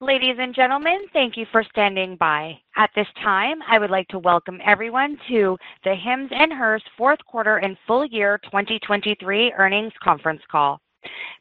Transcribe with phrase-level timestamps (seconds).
[0.00, 2.56] Ladies and gentlemen, thank you for standing by.
[2.76, 7.18] At this time, I would like to welcome everyone to the Hims & Hers fourth
[7.26, 10.80] quarter and full year 2023 earnings conference call.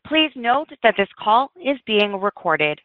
[0.08, 2.82] Please note that this call is being recorded.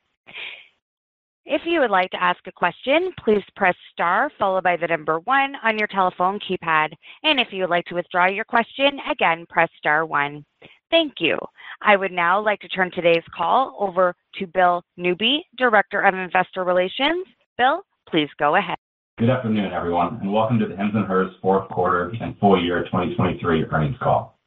[1.47, 5.21] If you would like to ask a question, please press star followed by the number
[5.21, 6.93] one on your telephone keypad.
[7.23, 10.45] And if you would like to withdraw your question, again, press star one.
[10.93, 11.39] Thank you.
[11.81, 16.65] I would now like to turn today's call over to Bill Newby, Director of Investor
[16.65, 17.27] Relations.
[17.57, 18.77] Bill, please go ahead.
[19.19, 22.85] Good afternoon, everyone, and welcome to the Hims & Hers fourth quarter and full year
[22.85, 24.39] 2023 earnings call.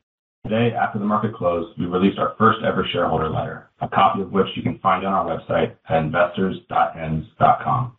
[0.45, 4.45] Today, after the market closed, we released our first-ever shareholder letter, a copy of which
[4.55, 7.97] you can find on our website at investors.hims.com.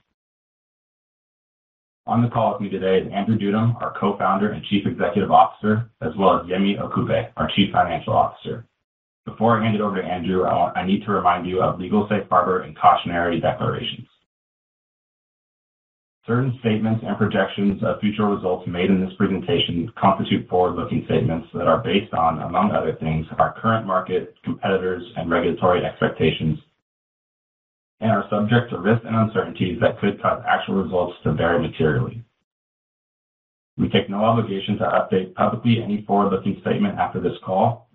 [2.09, 5.91] On the call with me today is Andrew Dudum, our Co-founder and Chief Executive Officer,
[6.01, 8.65] as well as Yemi Okupe, our Chief Financial Officer.
[9.25, 12.29] Before I hand it over to Andrew, I need to remind you of legal safe
[12.31, 14.07] harbor and cautionary declarations.
[16.29, 21.67] Certain statements and projections of future results made in this presentation constitute forward-looking statements that
[21.67, 26.61] are based on, among other things, our current market, competitors, and regulatory expectations,
[28.01, 32.23] and are subject to risks and uncertainties that could cause actual results to vary materially.
[33.79, 37.89] We take no obligation to update publicly any forward-looking statement after this call,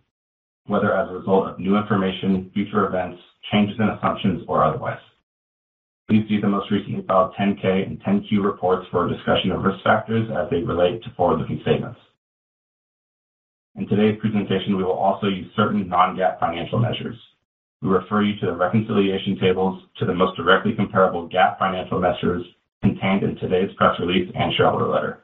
[0.67, 3.19] whether as a result of new information, future events,
[3.51, 4.99] changes in assumptions, or otherwise.
[6.07, 9.83] Please see the most recently filed 10-K and 10-Q reports for a discussion of risk
[9.83, 11.99] factors as they relate to forward-looking statements.
[13.75, 17.17] In today's presentation, we will also use certain non-GAAP financial measures.
[17.81, 22.45] We refer you to the reconciliation tables to the most directly comparable GAAP financial measures
[22.83, 25.23] contained in today's press release and shareholder letter.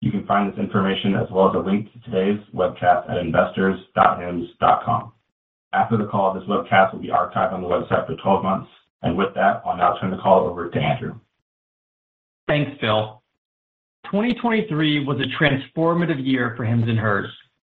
[0.00, 5.12] You can find this information as well as a link to today's webcast at investors.hims.com.
[5.72, 8.70] After the call, this webcast will be archived on the website for 12 months.
[9.02, 11.18] And with that, I'll now turn the call over to Andrew.
[12.46, 13.20] Thanks, Phil.
[14.04, 17.28] 2023 was a transformative year for Hims & Hers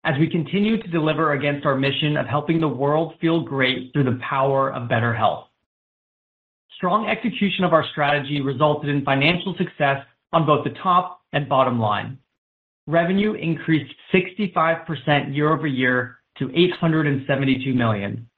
[0.05, 4.05] as we continue to deliver against our mission of helping the world feel great through
[4.05, 5.47] the power of better health.
[6.77, 11.79] Strong execution of our strategy resulted in financial success on both the top and bottom
[11.79, 12.19] line.
[12.89, 18.29] Revenue increased 65% year-over-year to 872 million.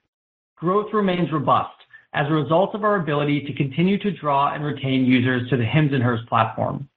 [0.57, 1.71] Growth remains robust
[2.13, 5.65] as a result of our ability to continue to draw and retain users to the
[5.65, 6.89] Hims & Hers platform.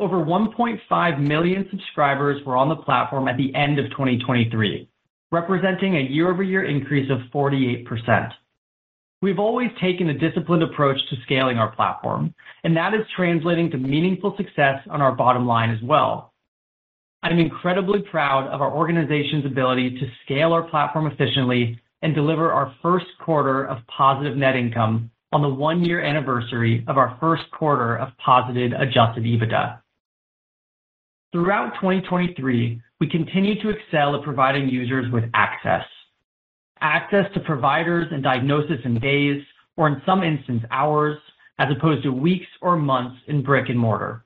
[0.00, 4.88] Over 1.5 million subscribers were on the platform at the end of 2023,
[5.30, 8.30] representing a year-over-year increase of 48%.
[9.20, 12.32] We've always taken a disciplined approach to scaling our platform,
[12.64, 16.32] and that is translating to meaningful success on our bottom line as well.
[17.22, 22.74] I'm incredibly proud of our organization's ability to scale our platform efficiently and deliver our
[22.80, 28.16] first quarter of positive net income on the one-year anniversary of our first quarter of
[28.16, 29.79] positive Adjusted EBITDA.
[31.32, 35.84] Throughout 2023, we continued to excel at providing users with access.
[36.80, 39.40] Access to providers and diagnosis in days,
[39.76, 41.18] or in some instances, hours,
[41.60, 44.24] as opposed to weeks or months in brick and mortar.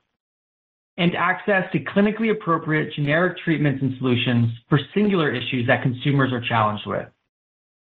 [0.97, 6.41] And access to clinically appropriate generic treatments and solutions for singular issues that consumers are
[6.41, 7.07] challenged with.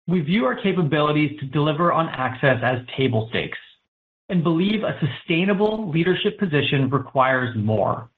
[0.06, 3.59] We view our capabilities to deliver on access as table stakes
[4.31, 8.09] and believe a sustainable leadership position requires more.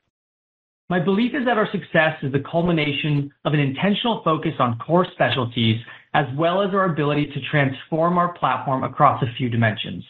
[0.90, 5.06] My belief is that our success is the culmination of an intentional focus on core
[5.12, 5.80] specialties,
[6.12, 10.04] as well as our ability to transform our platform across a few dimensions.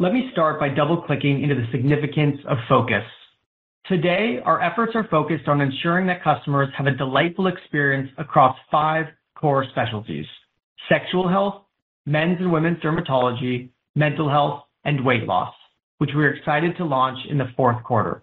[0.00, 3.04] Let me start by double-clicking into the significance of focus.
[3.86, 9.06] Today, our efforts are focused on ensuring that customers have a delightful experience across five
[9.36, 10.26] core specialties:
[10.88, 11.62] sexual health,
[12.06, 15.54] men's and women's dermatology, mental health, and weight loss,
[15.98, 18.22] which we're excited to launch in the fourth quarter.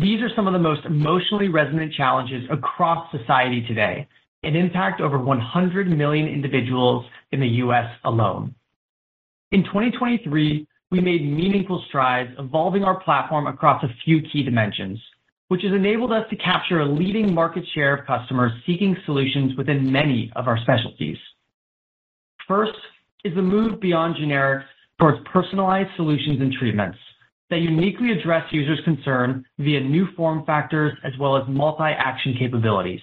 [0.00, 4.06] These are some of the most emotionally resonant challenges across society today
[4.44, 7.86] and impact over 100 million individuals in the U.S.
[8.04, 8.54] alone.
[9.50, 15.00] In 2023, we made meaningful strides evolving our platform across a few key dimensions,
[15.48, 19.90] which has enabled us to capture a leading market share of customers seeking solutions within
[19.90, 21.18] many of our specialties.
[22.46, 22.78] First
[23.24, 24.64] is the move beyond generics
[25.00, 26.98] towards personalized solutions and treatments
[27.50, 33.00] that uniquely address users' concern via new form factors as well as multi-action capabilities.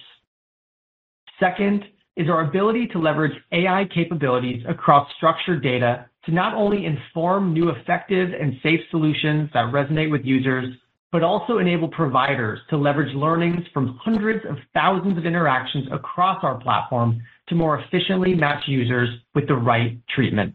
[1.40, 1.84] Second
[2.16, 7.68] is our ability to leverage AI capabilities across structured data to not only inform new,
[7.70, 10.74] effective, and safe solutions that resonate with users,
[11.12, 16.56] but also enable providers to leverage learnings from hundreds of thousands of interactions across our
[16.56, 20.54] platform to more efficiently match users with the right treatment.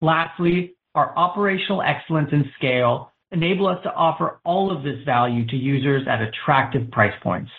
[0.00, 5.56] Lastly, our operational excellence and scale enable us to offer all of this value to
[5.56, 7.50] users at attractive price points.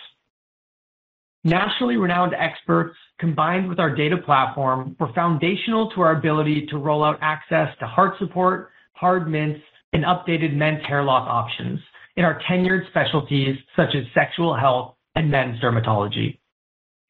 [1.42, 7.04] Nationally renowned experts, combined with our data platform, were foundational to our ability to roll
[7.04, 9.60] out access to heart support, hard mints,
[9.92, 11.78] and updated men's hair loss options
[12.16, 16.38] in our tenured specialties such as sexual health and men's dermatology.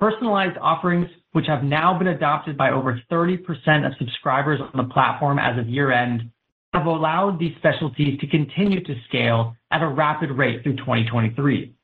[0.00, 3.40] Personalized offerings, which have now been adopted by over 30%
[3.84, 6.31] of subscribers on the platform as of year-end,
[6.72, 11.75] have allowed these specialties to continue to scale at a rapid rate through 2023.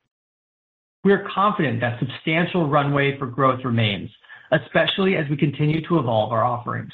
[1.02, 4.08] We are confident that substantial runway for growth remains,
[4.52, 6.92] especially as we continue to evolve our offerings.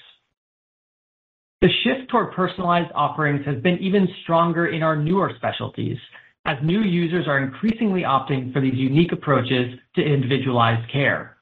[1.61, 5.99] The shift toward personalized offerings has been even stronger in our newer specialties,
[6.47, 11.36] as new users are increasingly opting for these unique approaches to individualized care.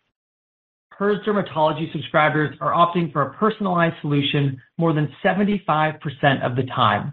[0.99, 5.99] Hers dermatology subscribers are opting for a personalized solution more than 75%
[6.45, 7.13] of the time,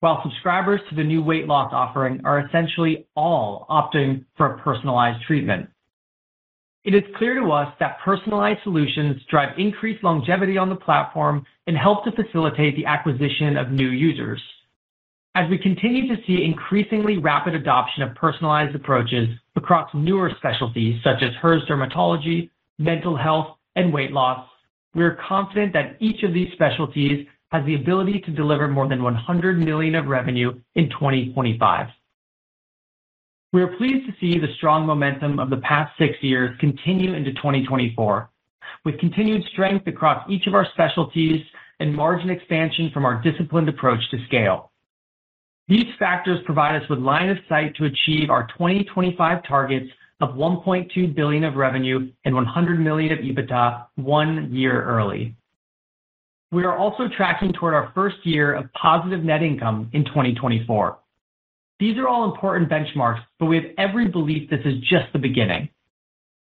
[0.00, 5.22] while subscribers to the new weight loss offering are essentially all opting for a personalized
[5.26, 5.68] treatment.
[6.84, 11.76] It is clear to us that personalized solutions drive increased longevity on the platform and
[11.76, 14.40] help to facilitate the acquisition of new users.
[15.34, 21.22] As we continue to see increasingly rapid adoption of personalized approaches across newer specialties such
[21.22, 22.48] as Hers dermatology,
[22.78, 24.48] mental health, and weight loss,
[24.94, 29.02] we are confident that each of these specialties has the ability to deliver more than
[29.02, 31.86] 100 million of revenue in 2025.
[33.52, 37.32] We are pleased to see the strong momentum of the past six years continue into
[37.34, 38.28] 2024,
[38.84, 41.42] with continued strength across each of our specialties
[41.80, 44.70] and margin expansion from our disciplined approach to scale.
[45.68, 51.14] These factors provide us with line of sight to achieve our 2025 targets of 1.2
[51.14, 55.34] billion of revenue and 100 million of EBITDA one year early.
[56.50, 60.98] We are also tracking toward our first year of positive net income in 2024.
[61.78, 65.68] These are all important benchmarks, but we have every belief this is just the beginning.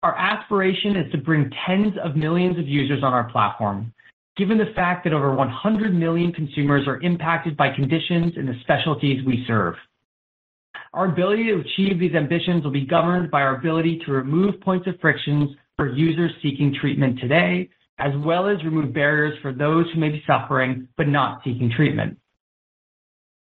[0.01, 3.93] Our aspiration is to bring tens of millions of users on our platform,
[4.37, 9.23] given the fact that over 100 million consumers are impacted by conditions in the specialties
[9.25, 9.75] we serve.
[10.93, 14.87] Our ability to achieve these ambitions will be governed by our ability to remove points
[14.87, 17.69] of frictions for users seeking treatment today,
[17.99, 22.17] as well as remove barriers for those who may be suffering but not seeking treatment.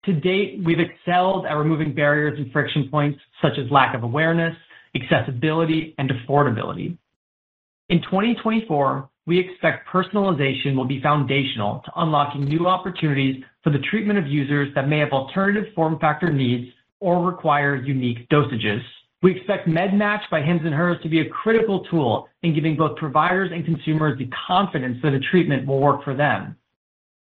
[0.06, 4.56] To date, we've excelled at removing barriers and friction points such as lack of awareness,
[4.94, 6.96] accessibility, and affordability.
[7.88, 14.18] In 2024, we expect personalization will be foundational to unlocking new opportunities for the treatment
[14.18, 18.80] of users that may have alternative form factor needs or require unique dosages.
[19.22, 22.96] We expect MedMatch by Hims & Hers to be a critical tool in giving both
[22.96, 26.56] providers and consumers the confidence that a treatment will work for them.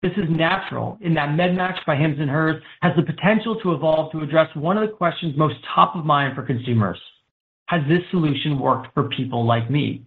[0.02, 4.12] This is natural in that MedMatch by Hims & Hers has the potential to evolve
[4.12, 7.00] to address one of the questions most top of mind for consumers:
[7.68, 10.04] Has this solution worked for people like me?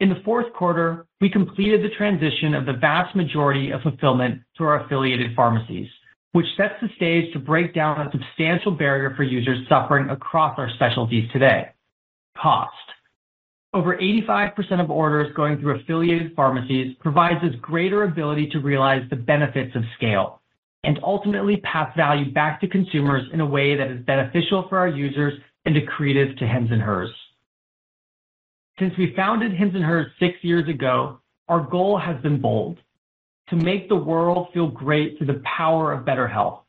[0.00, 4.64] In the fourth quarter, we completed the transition of the vast majority of fulfillment to
[4.64, 5.88] our affiliated pharmacies,
[6.32, 10.70] which sets the stage to break down a substantial barrier for users suffering across our
[10.74, 11.68] specialties today:
[12.36, 12.74] cost.
[13.72, 19.16] Over 85% of orders going through affiliated pharmacies provides us greater ability to realize the
[19.16, 20.40] benefits of scale
[20.82, 24.88] and ultimately pass value back to consumers in a way that is beneficial for our
[24.88, 25.34] users
[25.66, 27.10] and accretive to Hims & Hers.
[28.78, 32.78] Since we founded Hims & Hers six years ago, our goal has been bold:
[33.50, 36.62] to make the world feel great through the power of better health.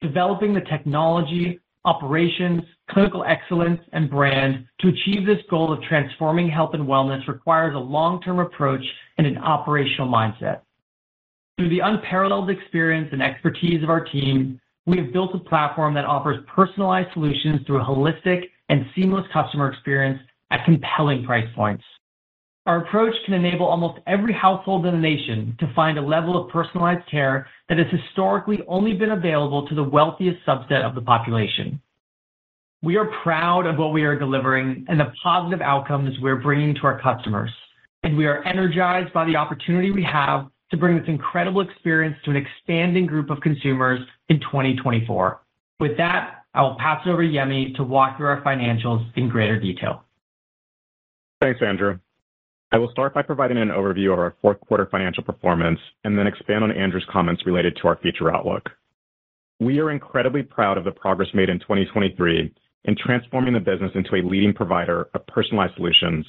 [0.00, 6.74] Developing the technology, operations, clinical excellence, and brand to achieve this goal of transforming health
[6.74, 8.84] and wellness requires a long-term approach
[9.18, 10.60] and an operational mindset.
[11.58, 16.04] Through the unparalleled experience and expertise of our team, we have built a platform that
[16.04, 21.84] offers personalized solutions through a holistic and seamless customer experience at compelling price points.
[22.64, 26.48] Our approach can enable almost every household in the nation to find a level of
[26.50, 31.80] personalized care that has historically only been available to the wealthiest subset of the population.
[32.80, 36.82] We are proud of what we are delivering and the positive outcomes we're bringing to
[36.82, 37.50] our customers,
[38.04, 42.30] and we are energized by the opportunity we have to bring this incredible experience to
[42.30, 45.40] an expanding group of consumers in 2024.
[45.80, 49.28] With that, I will pass it over to Yemi to walk through our financials in
[49.28, 50.04] greater detail.
[51.40, 51.98] Thanks, Andrew.
[52.74, 56.26] I will start by providing an overview of our fourth quarter financial performance and then
[56.26, 58.70] expand on Andrew's comments related to our future outlook.
[59.60, 62.50] We are incredibly proud of the progress made in 2023
[62.84, 66.24] in transforming the business into a leading provider of personalized solutions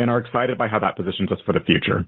[0.00, 2.04] and are excited by how that positions us for the future.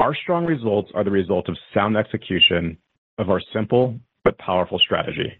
[0.00, 2.78] Our strong results are the result of sound execution
[3.18, 5.30] of our simple but powerful strategy,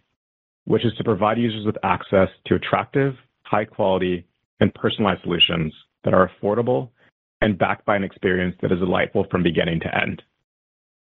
[0.67, 4.27] which is to provide users with access to attractive, high quality,
[4.61, 5.73] and personalized solutions
[6.05, 6.91] that are affordable
[7.41, 10.23] and backed by an experience that is delightful from beginning to end.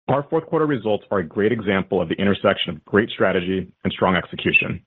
[0.08, 3.92] Our fourth quarter results are a great example of the intersection of great strategy and
[3.92, 4.82] strong execution.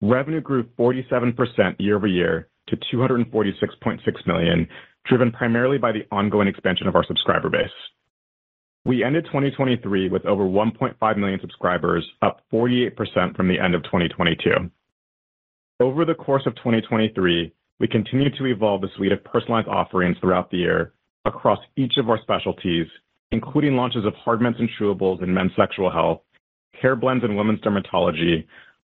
[0.00, 1.36] Revenue grew 47%
[1.78, 4.68] year-over-year to 246.6 million,
[5.06, 7.68] driven primarily by the ongoing expansion of our subscriber base.
[8.84, 14.70] We ended 2023 with over 1.5 million subscribers, up 48% from the end of 2022.
[15.80, 20.50] Over the course of 2023, we continued to evolve the suite of personalized offerings throughout
[20.50, 20.92] the year
[21.24, 22.86] across each of our specialties,
[23.32, 26.20] including launches of Hard Mints and Chewables in men's sexual health,
[26.80, 28.46] hair blends in women's dermatology,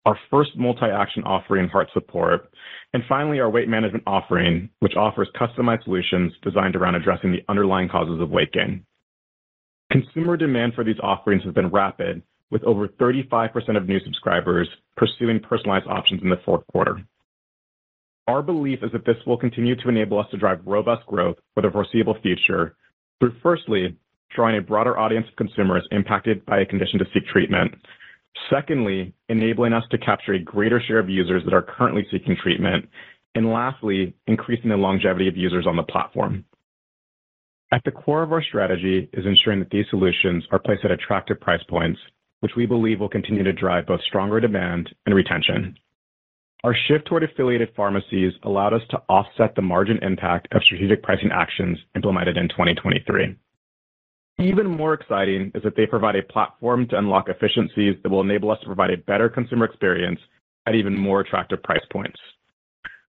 [0.06, 2.50] our first multi-action offering, Heart Support,
[2.94, 7.88] and finally, our weight management offering, which offers customized solutions designed around addressing the underlying
[7.88, 8.86] causes of weight gain.
[9.92, 12.22] Consumer demand for these offerings has been rapid,
[12.52, 17.02] with over 35% of new subscribers pursuing personalized options in the fourth quarter.
[18.27, 21.62] Our belief is that this will continue to enable us to drive robust growth for
[21.62, 22.75] the foreseeable future
[23.20, 23.98] through, firstly,
[24.34, 27.74] drawing a broader audience of consumers impacted by a condition to seek treatment.
[28.50, 32.88] Secondly, enabling us to capture a greater share of users that are currently seeking treatment.
[33.36, 36.46] And lastly, increasing the longevity of users on the platform.
[37.72, 41.42] At the core of our strategy is ensuring that these solutions are placed at attractive
[41.42, 42.00] price points,
[42.42, 45.75] which we believe will continue to drive both stronger demand and retention.
[46.63, 51.29] Our shift toward affiliated pharmacies allowed us to offset the margin impact of strategic pricing
[51.34, 53.36] actions implemented in 2023.
[54.39, 58.50] Even more exciting is that they provide a platform to unlock efficiencies that will enable
[58.50, 60.20] us to provide a better consumer experience
[60.65, 62.17] at even more attractive price points.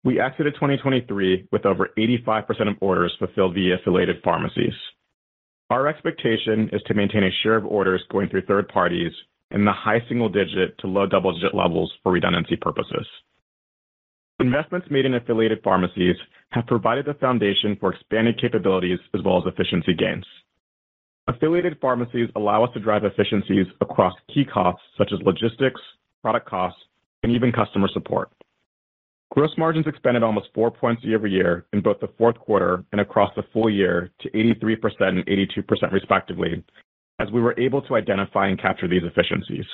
[0.03, 4.75] We exited 2023 with over 85% of orders fulfilled via affiliated pharmacies.
[5.69, 9.13] Our expectation is to maintain a share of orders going through third parties
[9.51, 13.07] in the high single-digit to low double-digit levels for redundancy purposes.
[14.43, 16.17] Investments made in affiliated pharmacies
[16.51, 20.27] have provided the foundation for expanded capabilities as well as efficiency gains.
[21.29, 25.81] Affiliated pharmacies allow us to drive efficiencies across key costs such as logistics,
[26.23, 26.81] product costs,
[27.23, 28.33] and even customer support.
[29.31, 33.45] Gross margins expanded almost 4 points year-over-year in both the fourth quarter and across the
[33.53, 36.65] full year to 83% and 82% respectively,
[37.21, 39.67] as we were able to identify and capture these efficiencies.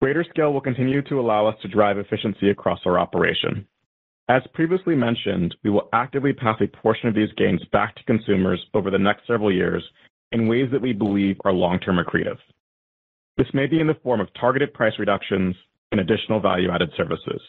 [0.00, 3.66] Greater scale will continue to allow us to drive efficiency across our operation.
[4.28, 8.64] As previously mentioned, we will actively pass a portion of these gains back to consumers
[8.74, 9.82] over the next several years
[10.32, 12.38] in ways that we believe are long-term accretive.
[13.36, 15.54] This may be in the form of targeted price reductions
[15.92, 17.40] and additional value-added services.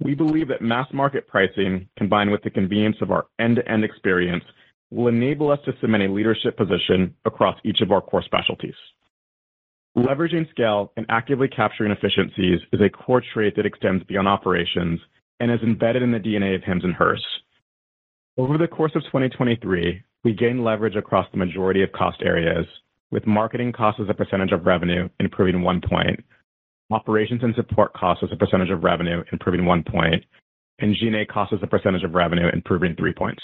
[0.00, 4.44] We believe that mass market pricing, combined with the convenience of our end-to-end experience,
[4.90, 8.74] will enable us to cement a leadership position across each of our core specialties.
[9.96, 15.00] Leveraging scale and actively capturing efficiencies is a core trait that extends beyond operations
[15.40, 17.24] and is embedded in the DNA of Hims & Hers.
[18.36, 22.66] Over the course of 2023, we gained leverage across the majority of cost areas,
[23.10, 26.22] with marketing costs as a percentage of revenue improving 1 point,
[26.90, 30.22] operations and support costs as a percentage of revenue improving 1 point,
[30.78, 33.42] and G&A costs as a percentage of revenue improving 3 points.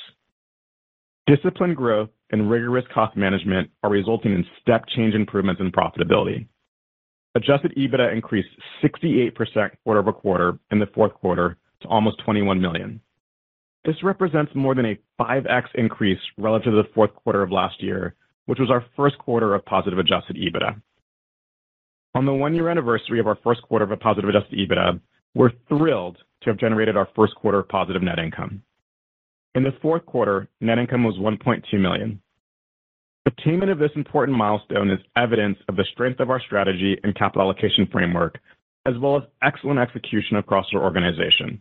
[1.26, 6.46] Disciplined growth and rigorous cost management are resulting in step change improvements in profitability.
[7.36, 8.48] Adjusted EBITDA increased
[8.82, 13.00] 68% quarter-over-quarter in the fourth quarter to almost 21 million.
[13.84, 18.16] This represents more than a 5x increase relative to the fourth quarter of last year,
[18.46, 20.80] which was our first quarter of positive adjusted EBITDA.
[22.14, 25.00] On the one-year anniversary of our first quarter of a positive adjusted EBITDA,
[25.34, 28.62] we're thrilled to have generated our first quarter of positive net income.
[29.54, 32.20] In the fourth quarter, net income was $1.2 million.
[33.26, 37.42] Attainment of this important milestone is evidence of the strength of our strategy and capital
[37.42, 38.38] allocation framework,
[38.86, 41.60] as well as excellent execution across our organization.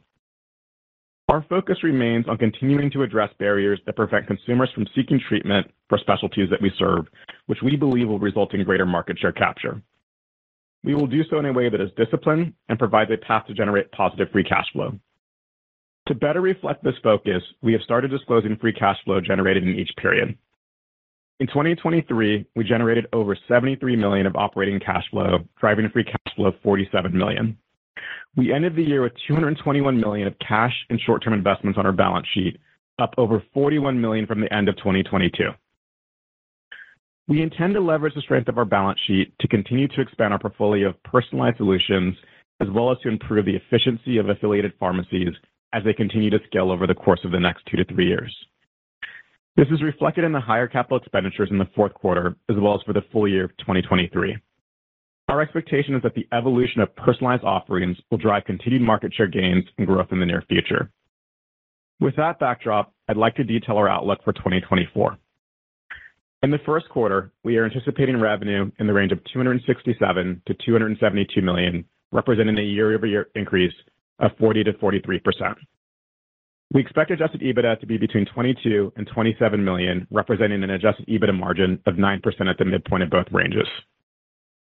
[1.29, 5.98] Our focus remains on continuing to address barriers that prevent consumers from seeking treatment for
[5.98, 7.05] specialties that we serve,
[7.45, 9.81] which we believe will result in greater market share capture.
[10.83, 13.53] We will do so in a way that is disciplined and provides a path to
[13.53, 14.98] generate positive free cash flow.
[16.12, 19.91] To better reflect this focus, we have started disclosing free cash flow generated in each
[19.96, 20.38] period.
[21.39, 26.48] In 2023, we generated over 73 million of operating cash flow, driving free cash flow
[26.48, 27.58] of 47 million.
[28.36, 32.27] We ended the year with 221 million of cash and short-term investments on our balance
[32.34, 32.60] sheet,
[33.00, 35.46] up over 41 million from the end of 2022.
[37.30, 40.39] We intend to leverage the strength of our balance sheet to continue to expand our
[40.39, 42.18] portfolio of personalized solutions,
[42.60, 45.30] as well as to improve the efficiency of affiliated pharmacies
[45.74, 48.36] as they continue to scale over the course of the next two to three years.
[49.58, 52.82] This is reflected in the higher capital expenditures in the fourth quarter, as well as
[52.86, 54.38] for the full year of 2023.
[55.28, 59.66] Our expectation is that the evolution of personalized offerings will drive continued market share gains
[59.78, 60.90] and growth in the near future.
[62.00, 65.18] With that backdrop, I'd like to detail our outlook for 2024.
[66.44, 69.62] In the first quarter, we are anticipating revenue in the range of $267
[70.01, 73.74] million-$272 million, representing a year-over-year increase
[74.22, 75.56] of 40%-43%.
[76.74, 81.06] We expect Adjusted EBITDA to be between $22 million and $27 million, representing an Adjusted
[81.08, 83.68] EBITDA margin of 9% at the midpoint of both ranges.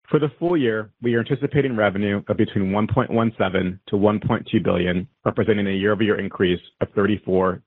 [0.09, 5.73] For the full year, we are anticipating revenue of between $1.17 billion-$1.2 billion, representing a
[5.73, 7.61] year-over-year increase of 34%-38%.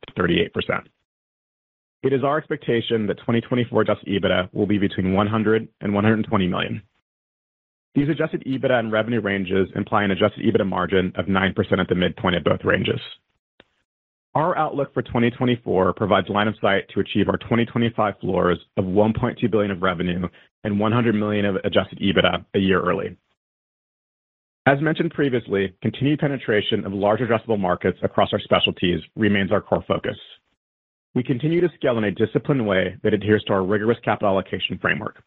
[2.01, 6.49] It is our expectation that 2024 Adjusted EBITDA will be between $100 million and $120
[6.49, 6.81] million.
[7.93, 11.95] These Adjusted EBITDA and revenue ranges imply an Adjusted EBITDA margin of 9% at the
[11.95, 13.01] midpoint of both ranges.
[14.33, 19.51] Our outlook for 2024 provides line of sight to achieve our 2025 floors of 1.2
[19.51, 20.25] billion of revenue
[20.63, 23.17] and 100 million of Adjusted EBITDA a year early.
[24.65, 29.83] As mentioned previously, continued penetration of large addressable markets across our specialties remains our core
[29.85, 30.15] focus.
[31.13, 34.77] We continue to scale in a disciplined way that adheres to our rigorous capital allocation
[34.79, 35.21] framework.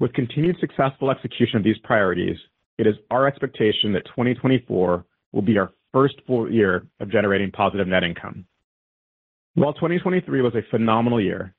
[0.00, 2.36] With continued successful execution of these priorities,
[2.78, 7.86] it is our expectation that 2024 will be our first full year of generating positive
[7.86, 8.46] net income.
[9.54, 11.54] While 2023 was a phenomenal year,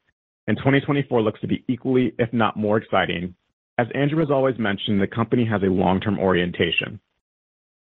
[0.48, 3.36] and 2024 looks to be equally, if not more exciting,
[3.78, 7.00] as Andrew has always mentioned, the company has a long-term orientation.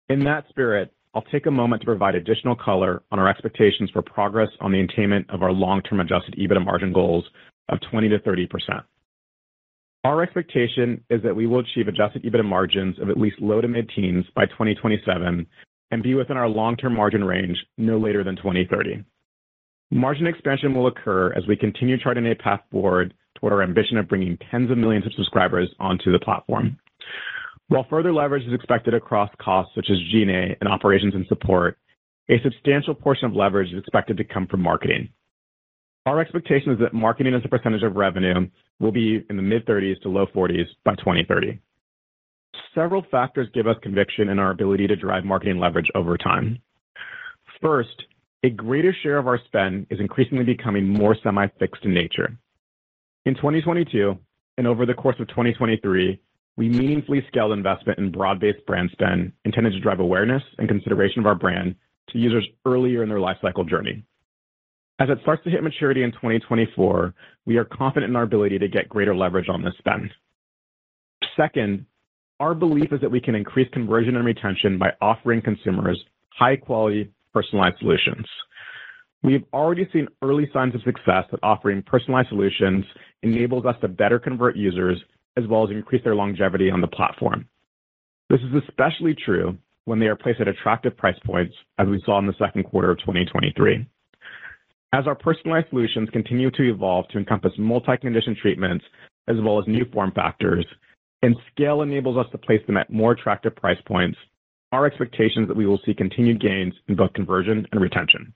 [0.10, 4.02] In that spirit, I'll take a moment to provide additional color on our expectations for
[4.02, 7.26] progress on the attainment of our long-term Adjusted EBITDA margin goals
[7.70, 8.84] of 20%-30%.
[10.06, 13.68] Our expectation is that we will achieve Adjusted EBITDA margins of at least low to
[13.68, 15.46] mid-teens by 2027
[15.92, 19.04] and be within our long-term margin range no later than 2030.
[19.92, 24.08] Margin expansion will occur as we continue charting a path forward toward our ambition of
[24.08, 26.78] bringing tens of millions of subscribers onto the platform.
[27.68, 31.78] While further leverage is expected across costs such as G&A and operations and support,
[32.30, 35.10] a substantial portion of leverage is expected to come from marketing.
[36.10, 40.02] Our expectation is that marketing as a percentage of revenue will be in the mid-30s
[40.02, 41.60] to low 40s by 2030.
[42.74, 46.58] Several factors give us conviction in our ability to drive marketing leverage over time.
[47.62, 48.06] First,
[48.42, 52.36] a greater share of our spend is increasingly becoming more semi-fixed in nature.
[53.28, 54.18] In 2022
[54.58, 56.20] and over the course of 2023,
[56.58, 61.28] we meaningfully scaled investment in broad-based brand spend intended to drive awareness and consideration of
[61.28, 61.76] our brand
[62.10, 64.04] to users earlier in their lifecycle journey.
[65.00, 67.14] As it starts to hit maturity in 2024,
[67.46, 70.12] we are confident in our ability to get greater leverage on this spend.
[71.38, 71.86] Second,
[72.42, 76.02] our belief is that we can increase conversion and retention by offering consumers
[76.38, 78.26] high-quality, personalized solutions.
[79.24, 82.86] We have already seen early signs of success that offering personalized solutions
[83.24, 85.02] enables us to better convert users
[85.38, 87.48] as well as increase their longevity on the platform.
[88.30, 92.20] This is especially true when they are placed at attractive price points, as we saw
[92.20, 93.86] in the second quarter of 2023.
[94.92, 98.84] As our personalized solutions continue to evolve to encompass multi-condition treatments
[99.28, 100.66] as well as new form factors,
[101.22, 104.18] and scale enables us to place them at more attractive price points,
[104.72, 108.34] our expectation is that we will see continued gains in both conversion and retention.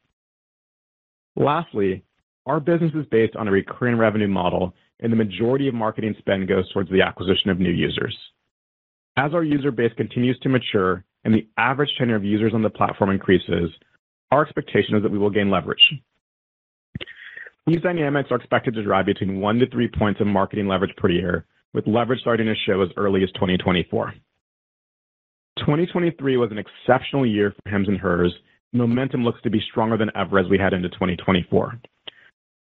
[1.36, 2.04] Lastly,
[2.46, 6.48] our business is based on a recurring revenue model, and the majority of marketing spend
[6.48, 8.16] goes towards the acquisition of new users.
[9.18, 12.70] As our user base continues to mature and the average tenure of users on the
[12.70, 13.72] platform increases,
[14.32, 15.94] our expectation is that we will gain leverage.
[17.66, 21.10] These dynamics are expected to drive between one to three points of marketing leverage per
[21.10, 24.14] year, with leverage starting to show as early as 2024.
[25.60, 28.34] 2023 was an exceptional year for Hims & Hers.
[28.74, 31.80] Momentum looks to be stronger than ever as we head into 2024.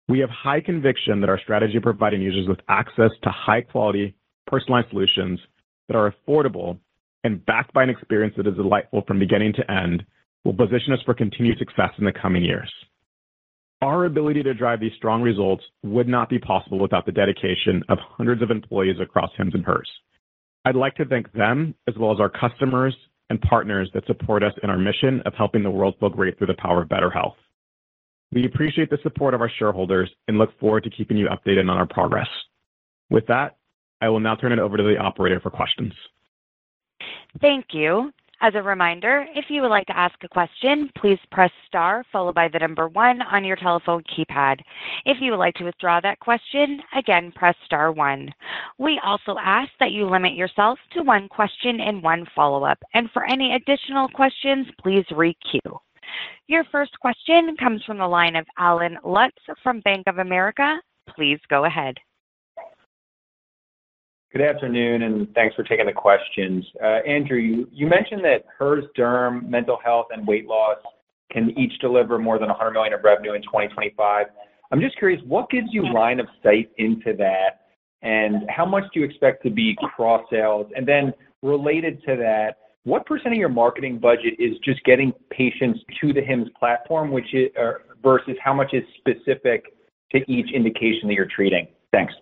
[0.09, 4.15] We have high conviction that our strategy of providing users with access to high-quality,
[4.47, 5.39] personalized solutions
[5.87, 6.79] that are affordable
[7.25, 10.05] and backed by an experience that is delightful from beginning to end
[10.45, 12.73] will position us for continued success in the coming years.
[13.81, 17.99] Our ability to drive these strong results would not be possible without the dedication of
[18.01, 19.89] hundreds of employees across Hims & Hers.
[20.65, 22.95] I'd like to thank them as well as our customers
[23.31, 26.49] and partners that support us in our mission of helping the world feel great through
[26.49, 27.37] the power of better health.
[28.33, 31.77] We appreciate the support of our shareholders and look forward to keeping you updated on
[31.77, 32.29] our progress.
[33.11, 33.57] With that,
[34.01, 35.93] I will now turn it over to the operator for questions.
[37.41, 38.13] Thank you.
[38.41, 42.37] As a reminder, if you would like to ask a question, please press star followed
[42.37, 44.61] by the number one on your telephone keypad.
[45.07, 48.33] If you would like to withdraw that question, again, press star one.
[48.79, 53.25] We also ask that you limit yourself to one question and one follow-up, and for
[53.25, 55.79] any additional questions, please re-queue.
[56.47, 60.81] Your first question comes from the line of Allen Lutz from Bank of America.
[61.17, 61.97] Please go ahead.
[64.31, 66.63] Good afternoon, and thanks for taking the questions.
[66.83, 67.39] Uh, Andrew,
[67.73, 70.77] you mentioned that Hers Derm, mental health, and weight loss
[71.33, 74.27] can each deliver more than 100 million of revenue in 2025.
[74.71, 77.69] I'm just curious, what gives you line of sight into that,
[78.03, 80.67] and how much do you expect to be cross-sales?
[80.77, 85.15] And then related to that, what percent % of your marketing budget is just getting
[85.31, 87.19] patients to the Hims platform,
[88.03, 89.73] versus how much is specific
[90.13, 91.67] to each indication that you're treating?
[91.93, 92.13] Thanks.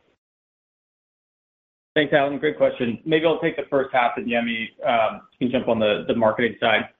[1.96, 2.38] Thanks, Allen.
[2.38, 3.00] Great question.
[3.06, 6.90] Maybe I'll take the first half, and Yemi um, can jump on the marketing side.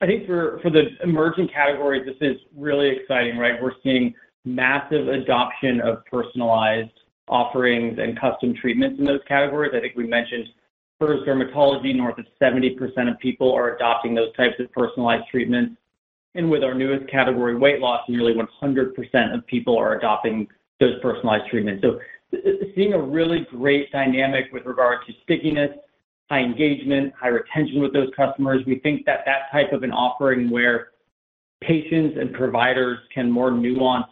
[0.00, 3.60] I think for the emerging categories, this is really exciting, right?
[3.60, 6.92] We're seeing massive adoption of personalized
[7.26, 9.72] offerings and custom treatments in those categories.
[9.74, 10.46] I think we mentioned
[11.00, 12.78] Hers dermatology, north of 70%
[13.10, 15.74] of people are adopting those types of personalized treatments.
[16.36, 20.46] And with our newest category, weight loss, nearly 100% of people are adopting
[20.78, 21.82] those personalized treatments.
[21.82, 21.98] So
[22.74, 25.70] seeing a really great dynamic with regard to stickiness,
[26.30, 28.62] high engagement, high retention with those customers.
[28.66, 30.88] We think that that type of an offering where
[31.62, 34.04] patients and providers can more nuanced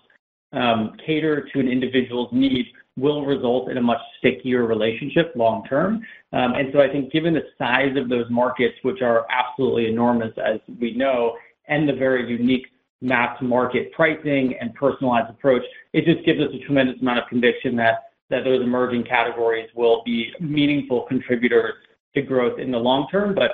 [0.53, 5.97] um, cater to an individual's needs will result in a much stickier relationship long term.
[6.33, 10.33] Um, and so I think given the size of those markets, which are absolutely enormous,
[10.43, 11.37] as we know,
[11.69, 12.67] and the very unique
[13.03, 17.77] mass market pricing and personalized approach, it just gives us a tremendous amount of conviction
[17.77, 21.75] that those emerging categories will be meaningful contributors
[22.15, 23.35] to growth in the long term.
[23.35, 23.53] But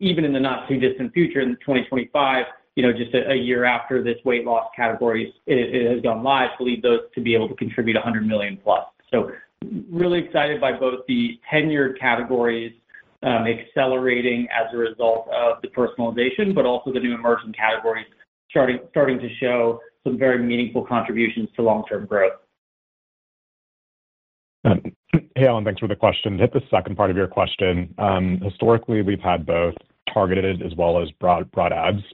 [0.00, 2.44] even in the not-too-distant future, in 2025,
[2.76, 7.00] you know, just a year after this weight loss category has gone live, believe those
[7.14, 8.84] to be able to contribute 100 million plus.
[9.12, 9.30] So
[9.90, 12.72] really excited by both the tenured categories
[13.22, 18.06] um, accelerating as a result of the personalization, but also the new emerging categories
[18.50, 22.34] starting starting to show some very meaningful contributions to long-term growth.
[25.36, 26.34] Hey, Allen, thanks for the question.
[26.34, 29.74] To hit the second part of your question, um, historically, we've had both
[30.12, 32.04] targeted as well as broad, broad ads.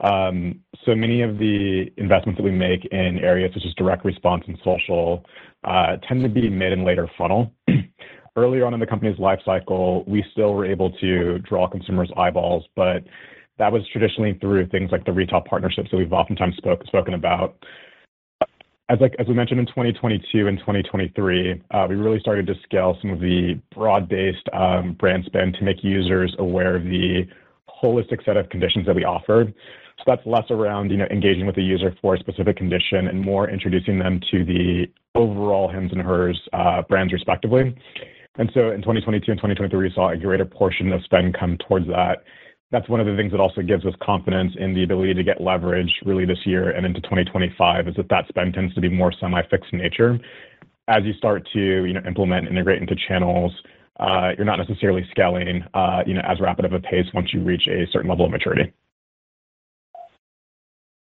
[0.00, 4.44] Um, so many of the investments that we make in areas such as direct response
[4.46, 5.26] and social
[5.64, 7.52] uh, tend to be mid and later funnel.
[8.36, 12.64] Earlier on in the company's life cycle, we still were able to draw consumers' eyeballs,
[12.74, 13.04] but
[13.58, 17.56] that was traditionally through things like the retail partnerships that we've oftentimes spoken about.
[18.90, 23.20] As we mentioned in 2022 and 2023, uh, we really started to scale some of
[23.20, 27.22] the broad-based um, brand spend to make users aware of the
[27.82, 29.54] holistic set of conditions that we offered.
[29.96, 33.22] So that's less around, you know, engaging with the user for a specific condition and
[33.22, 37.74] more introducing them to the overall Hims and Hers uh, brands, respectively.
[38.36, 41.86] And so in 2022 and 2023, we saw a greater portion of spend come towards
[41.86, 42.18] that.
[42.70, 45.40] That's one of the things that also gives us confidence in the ability to get
[45.40, 49.12] leverage really this year and into 2025, is that that spend tends to be more
[49.20, 50.18] semi-fixed in nature.
[50.88, 53.52] As you start to, you know, implement, and integrate into channels,
[54.00, 57.42] uh, you're not necessarily scaling, uh, you know, as rapid of a pace once you
[57.42, 58.72] reach a certain level of maturity.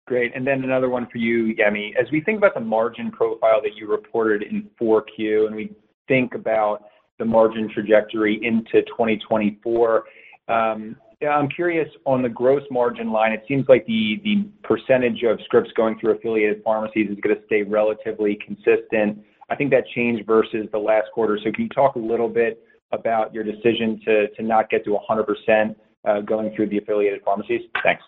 [0.07, 0.35] Great.
[0.35, 1.91] And then another one for you, Yemi.
[2.01, 5.73] As we think about the margin profile that you reported in 4Q, and we
[6.07, 6.85] think about
[7.19, 10.05] the margin trajectory into 2024,
[10.49, 15.71] um, I'm curious on the gross margin line, it seems like the percentage of scripts
[15.77, 19.19] going through affiliated pharmacies is gonna stay relatively consistent.
[19.49, 21.39] I think that changed versus the last quarter.
[21.39, 24.97] So can you talk a little bit about your decision to to not get to
[24.97, 27.63] 100%, uh, going through the affiliated pharmacies?
[27.83, 28.03] Thanks.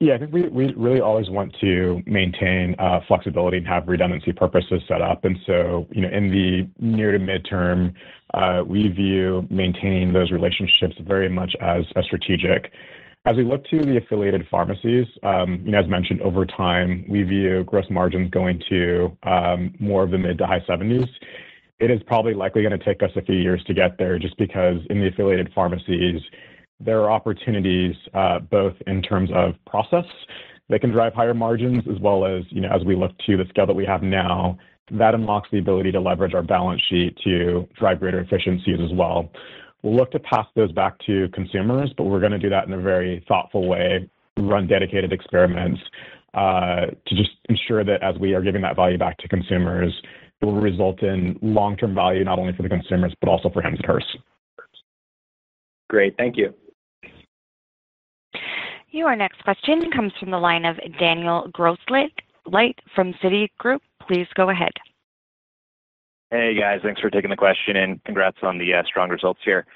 [0.00, 0.42] Yeah, I think we
[0.76, 5.24] really always want to maintain uh, flexibility and have redundancy purposes set up.
[5.24, 7.94] And so, you know, in the near to midterm,
[8.34, 12.70] uh, we view maintaining those relationships very much as a strategic.
[13.26, 17.24] As we look to the affiliated pharmacies, um, you know, as mentioned, over time, we
[17.24, 21.06] view gross margins going to um, more of the mid- to high 70s%.
[21.80, 24.78] It is probably likely gonna take us a few years to get there, just because
[24.90, 26.20] in the affiliated pharmacies,
[26.80, 30.04] there are opportunities uh, both in terms of process
[30.68, 33.44] that can drive higher margins, as well as, you know, as we look to the
[33.48, 34.58] scale that we have now,
[34.90, 39.30] that unlocks the ability to leverage our balance sheet to drive greater efficiencies as well.
[39.82, 42.80] We'll look to pass those back to consumers, but we're gonna do that in a
[42.80, 45.80] very thoughtful way, run dedicated experiments,
[46.34, 49.92] uh, to just ensure that as we are giving that value back to consumers,
[50.40, 53.80] it will result in long-term value, not only for the consumers, but also for Hims
[53.82, 54.04] & Hers.
[55.88, 56.14] Great.
[56.16, 56.54] Thank you.
[58.90, 62.12] Your next question comes from the line of Daniel Grosslight
[62.94, 63.80] from Citigroup.
[64.06, 64.72] Please go ahead.
[66.30, 66.80] Hey, guys.
[66.82, 69.66] Thanks for taking the question, and congrats on the uh, strong results here.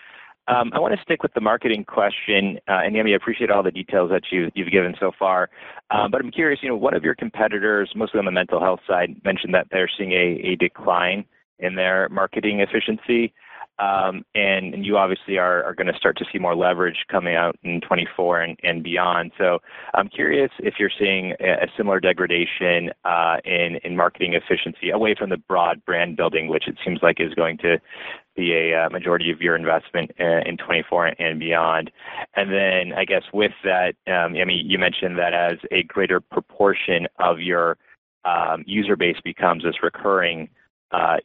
[0.48, 2.59] Um, I want to stick with the marketing question.
[2.68, 5.51] Uh, and Yemi, I appreciate all the details that you've given so far.
[5.90, 8.81] Um, but I'm curious, you know, one of your competitors, mostly on the mental health
[8.88, 11.25] side, mentioned that they're seeing a decline
[11.59, 13.33] in their marketing efficiency.
[13.79, 18.57] Um, and you obviously are gonna start to see more leverage coming out in 2024
[18.63, 19.33] and beyond.
[19.39, 19.59] So
[19.95, 25.37] I'm curious if you're seeing a similar degradation uh, in marketing efficiency away from the
[25.37, 27.79] broad brand building, which it seems like is going to
[28.37, 31.91] be a uh, majority of your investment uh, in 2024 and beyond.
[32.35, 37.07] And then, I guess with that, um, Yemi, you mentioned that as a greater proportion
[37.19, 37.77] of your
[38.25, 40.49] um, user base becomes this recurring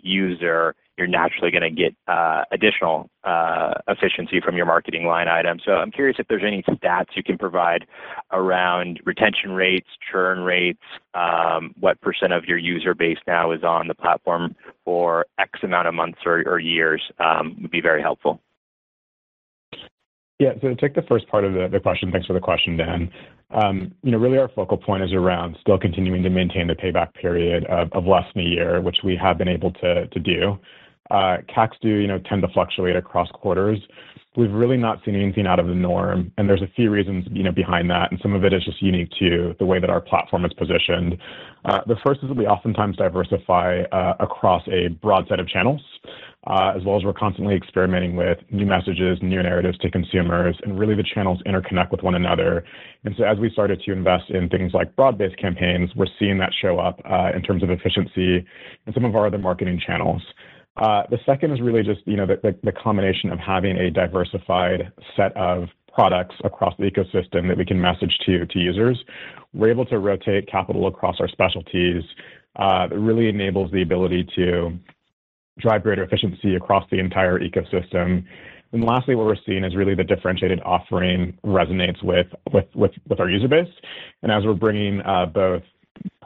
[0.01, 5.59] user, you're naturally gonna get uh, additional uh, efficiency from your marketing line item.
[5.63, 7.85] So I'm curious if there's any stats you can provide
[8.31, 10.81] around retention rates, churn rates,
[11.13, 14.55] um, what percent of your user base now is on the platform
[14.85, 18.41] for X amount of months or years, um, would be very helpful.
[20.39, 20.53] Yeah.
[20.61, 23.11] So to take the first part of the question, thanks for the question, Dan.
[23.49, 27.13] Um, you know, really our focal point is around still continuing to maintain the payback
[27.13, 30.59] period of less than a year, which we have been able to do.
[31.11, 33.79] Uh, CACs do, you know, tend to fluctuate across quarters.
[34.35, 37.41] We've really not seen anything out of the norm, and there's a few reasons, you
[37.41, 39.99] know, behind that, and some of it is just unique to the way that our
[39.99, 41.17] platform is positioned.
[41.65, 45.81] Uh, the first is that we oftentimes diversify uh, across a broad set of channels,
[46.75, 50.93] as well as we're constantly experimenting with new messages, new narratives to consumers, and really
[50.93, 52.63] the channels interconnect with one another.
[53.05, 56.51] And so as we started to invest in things like broad-based campaigns, we're seeing that
[56.61, 57.01] show up
[57.35, 58.45] in terms of efficiency
[58.85, 60.21] in some of our other marketing channels.
[60.77, 65.35] Uh, the second is really just, you know, the combination of having a diversified set
[65.35, 69.03] of products across the ecosystem that we can message to users.
[69.53, 72.03] We're able to rotate capital across our specialties.
[72.55, 74.77] Uh, it really enables the ability to
[75.57, 78.23] drive greater efficiency across the entire ecosystem.
[78.71, 82.27] And lastly, what we're seeing is really the differentiated offering resonates with
[83.19, 83.73] our user base.
[84.21, 85.63] And as we're bringing uh, both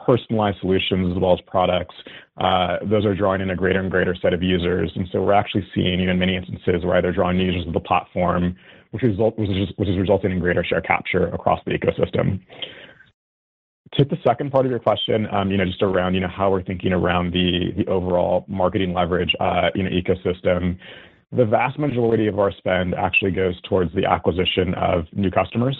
[0.04, 1.94] personalized solutions as well as products,
[2.38, 4.90] uh, those are drawing in a greater and greater set of users.
[4.96, 8.56] And so we're actually seeing, in many instances, where they're drawing users to the platform,
[8.90, 12.40] which is resulting in greater share capture across the ecosystem.
[13.94, 16.50] To the second part of your question, um, you know, just around, you know, how
[16.50, 20.78] we're thinking around the overall marketing leverage uh, in an ecosystem.
[21.30, 25.76] The vast majority of our spend actually goes towards the acquisition of new customers.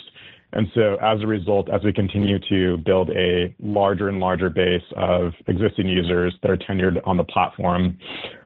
[0.53, 4.83] And so as a result, as we continue to build a larger and larger base
[4.97, 7.99] of existing users that are tenured on the platform,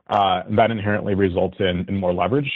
[0.09, 2.51] uh, that inherently results in more leverage.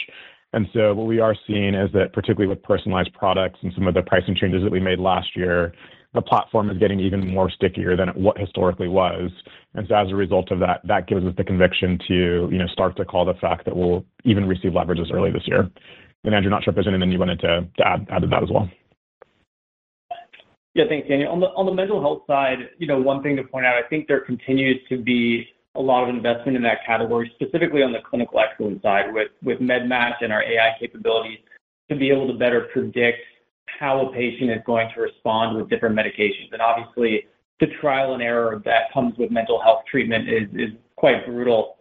[0.53, 3.93] And so what we are seeing is that, particularly with personalized products and some of
[3.93, 5.73] the pricing changes that we made last year,
[6.13, 9.31] the platform is getting even more stickier than what historically was.
[9.75, 12.67] And so as a result of that, that gives us the conviction to, you know,
[12.67, 15.69] start to call the fact that we'll even receive leverages early this year.
[16.25, 18.69] And Andrew, not sure if there's anything you wanted to add to that as well.
[20.73, 21.31] Yeah, thanks, Daniel.
[21.55, 24.21] On the mental health side, you know, one thing to point out, I think there
[24.21, 28.81] continues to be a lot of investment in that category, specifically on the clinical excellence
[28.81, 31.39] side, with MedMatch and our AI capabilities,
[31.89, 33.19] to be able to better predict
[33.79, 36.53] how a patient is going to respond with different medications.
[36.53, 37.25] And obviously,
[37.59, 41.77] the trial and error that comes with mental health treatment is quite brutal.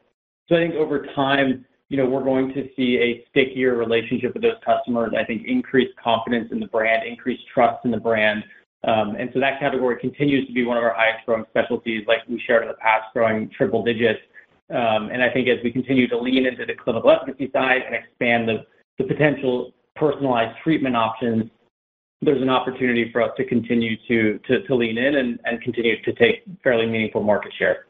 [0.49, 4.43] So I think over time, you know, we're going to see a stickier relationship with
[4.43, 5.13] those customers.
[5.17, 8.45] I think increased confidence in the brand, increased trust in the brand.
[8.83, 12.21] Um, and so that category continues to be one of our highest growing specialties, like
[12.29, 14.21] we shared in the past, growing triple digits.
[14.71, 17.95] Um, and I think as we continue to lean into the clinical efficacy side and
[17.95, 21.51] expand the potential personalized treatment options,
[22.23, 24.39] there's an opportunity for us to continue to
[24.71, 27.87] lean in and continue to take fairly meaningful market share.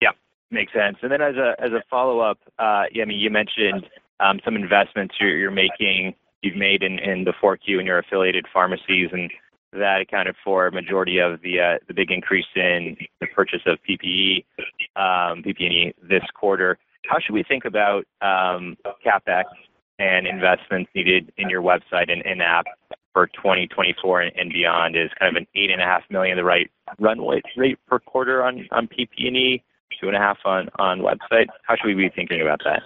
[0.00, 0.10] Yeah,
[0.50, 0.96] makes sense.
[1.02, 3.86] And then as a follow-up, uh, you i mean you mentioned
[4.20, 9.30] um, some investments you're making, you've made in the 4Q in your affiliated pharmacies, and
[9.72, 13.78] that accounted for a majority of the uh, the big increase in the purchase of
[13.88, 14.44] PPE
[14.96, 15.42] um,
[16.08, 16.78] this quarter.
[17.08, 19.44] How should we think about um, CapEx
[19.98, 22.66] and investments needed in your website and in-app
[23.12, 24.96] for 2024 and beyond?
[24.96, 29.62] Is kind of an 8.5 million the right runway rate per quarter on on PPE,
[30.02, 31.46] $2.5 million on website?
[31.62, 32.82] How should we be thinking about that?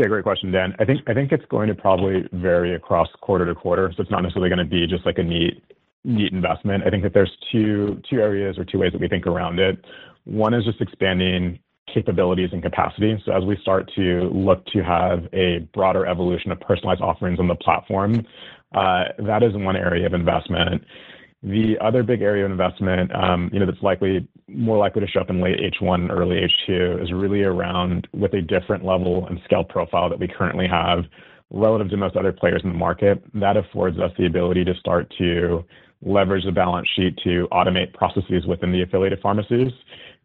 [0.00, 0.74] Yeah, great question, Dan.
[0.78, 4.10] I think, I think it's going to probably vary across quarter to quarter, so it's
[4.10, 5.62] not necessarily gonna be just like a neat,
[6.04, 6.84] neat investment.
[6.86, 9.84] I think that there's two, two areas or two ways that we think around it.
[10.24, 11.58] One is just expanding
[11.92, 13.22] capabilities and capacity.
[13.26, 17.46] So as we start to look to have a broader evolution of personalized offerings on
[17.46, 18.26] the platform,
[18.74, 20.82] uh, that is one area of investment.
[21.42, 25.20] The other big area of investment, um, you know, that's likely more likely to show
[25.20, 29.64] up in late H1, early H2, is really around with a different level and scale
[29.64, 31.04] profile that we currently have
[31.50, 33.22] relative to most other players in the market.
[33.34, 35.64] That affords us the ability to start to
[36.02, 39.72] leverage the balance sheet to automate processes within the affiliated pharmacies.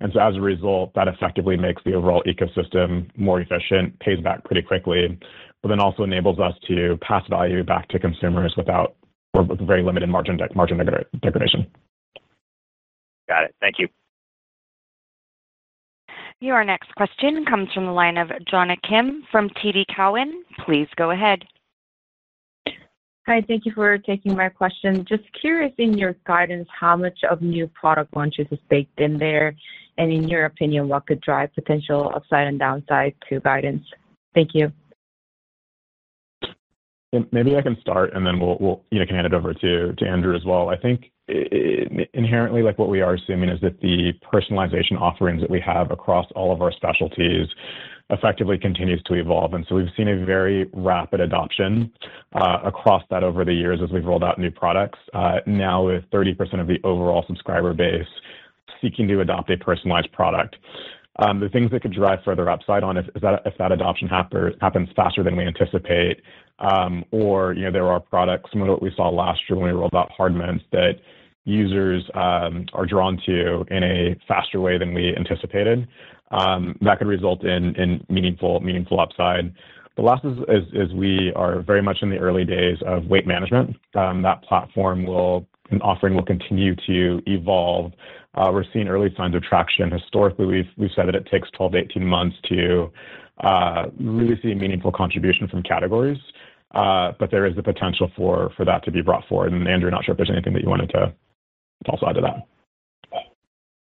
[0.01, 4.43] And so as a result, that effectively makes the overall ecosystem more efficient, pays back
[4.43, 5.17] pretty quickly,
[5.61, 8.95] but then also enables us to pass value back to consumers without
[9.35, 11.67] or with very limited margin degradation.
[13.27, 13.55] Got it.
[13.59, 13.87] Thank you.
[16.39, 20.43] Your next question comes from the line of Jonna Kim from TD Cowen.
[20.65, 21.43] Please go ahead.
[23.27, 25.03] Hi, thank you for taking my question.
[25.09, 29.55] Just curious, in your guidance, how much of new product launches is baked in there?
[29.97, 33.83] And in your opinion, what could drive potential upside and downside to guidance?
[34.35, 34.71] Thank you.
[37.31, 40.35] Maybe I can start, and then we'll, you know, can hand it over to Andrew
[40.35, 40.69] as well.
[40.69, 45.59] I think inherently, like, what we are assuming is that the personalization offerings that we
[45.61, 47.47] have across all of our specialties
[48.11, 49.53] effectively continues to evolve.
[49.55, 51.91] And so we've seen a very rapid adoption
[52.33, 54.99] uh, across that over the years as we've rolled out new products.
[55.13, 58.05] Uh, now, with 30% of the overall subscriber base
[58.81, 60.55] seeking to adopt a personalized product.
[61.17, 64.89] Um, the things that could drive further upside on if that if that adoption happens
[64.95, 66.21] faster than we anticipate,
[66.59, 69.71] um, or, you know, there are products, similar to what we saw last year when
[69.71, 70.95] we rolled out Hard Mints, that
[71.45, 75.87] users um, are drawn to in a faster way than we anticipated,
[76.31, 79.53] that could result in meaningful upside.
[79.95, 83.77] The last is we are very much in the early days of weight management.
[83.93, 85.05] That platform
[85.71, 87.91] and offering will continue to evolve.
[88.35, 89.91] Uh, we're seeing early signs of traction.
[89.91, 90.45] Historically,
[90.77, 92.91] we've said that it takes 12-18 months to
[93.43, 96.17] uh, really see meaningful contribution from categories,
[96.73, 99.53] uh, but there is the potential for that to be brought forward.
[99.53, 101.13] And Andrew, not sure if there's anything that you wanted to
[101.89, 102.47] also add to that.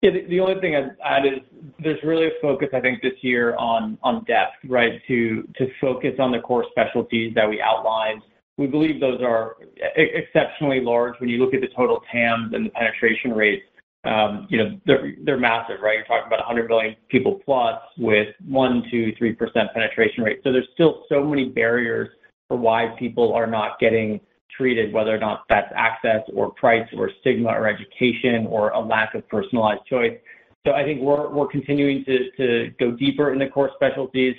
[0.01, 1.39] Yeah, the only thing I'd add is
[1.83, 5.01] there's really a focus, I think, this year on depth, right?
[5.07, 5.43] To
[5.81, 8.21] focus on the core specialties that we outlined.
[8.57, 9.55] We believe those are
[9.95, 11.15] exceptionally large.
[11.19, 13.63] When you look at the total TAMs and the penetration rates,
[14.07, 15.95] Um, you know, they're massive, right?
[15.95, 20.39] You're talking about 100 million people plus with 1%-3% penetration rate.
[20.43, 22.07] So there's still so many barriers
[22.47, 24.21] for why people are not getting
[24.55, 29.13] treated, whether or not that's access or price or stigma or education or a lack
[29.13, 30.17] of personalized choice.
[30.65, 34.35] So I think we're continuing to go deeper in the core specialties,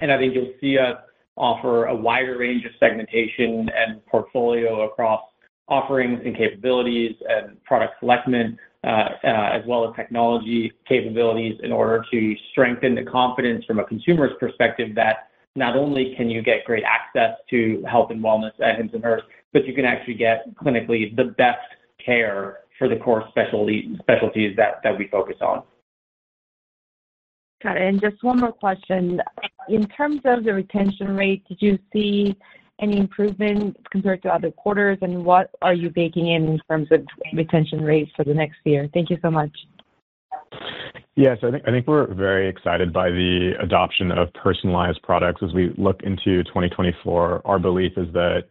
[0.00, 0.96] and I think you'll see us
[1.36, 5.22] offer a wider range of segmentation and portfolio across
[5.68, 12.04] offerings and capabilities and product selection, Uh, uh, as well as technology capabilities, in order
[12.10, 16.82] to strengthen the confidence from a consumer's perspective, that not only can you get great
[16.82, 21.14] access to health and wellness at Hims & Hers, but you can actually get clinically
[21.14, 21.60] the best
[22.04, 23.96] care for the core specialties
[24.56, 25.62] that we focus on.
[27.62, 27.82] Got it.
[27.82, 29.20] And just one more question.
[29.68, 32.36] In terms of the retention rate, did you see
[32.80, 34.98] any improvement compared to other quarters?
[35.02, 38.88] And what are you baking in, in terms of retention rates for the next year?
[38.92, 39.50] Thank you so much.
[41.14, 45.52] Yes, I think, I think we're very excited by the adoption of personalized products as
[45.52, 47.42] we look into 2024.
[47.44, 48.44] Our belief is that,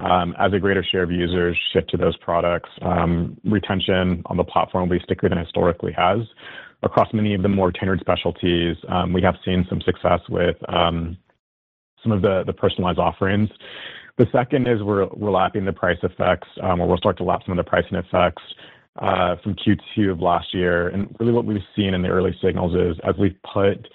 [0.00, 4.44] um, as a greater share of users shift to those products, um, retention on the
[4.44, 6.18] platform will be stickier than historically has.
[6.82, 10.56] Across many of the more tenured specialties, um, we have seen some success with
[12.02, 13.50] some of the personalized offerings.
[14.18, 17.56] The second is we're lapping the price effects, um, or we'll start to lap some
[17.56, 18.42] of the pricing effects
[19.00, 20.88] uh, from Q2 of last year.
[20.88, 23.86] And really what we've seen in the early signals is, as we've put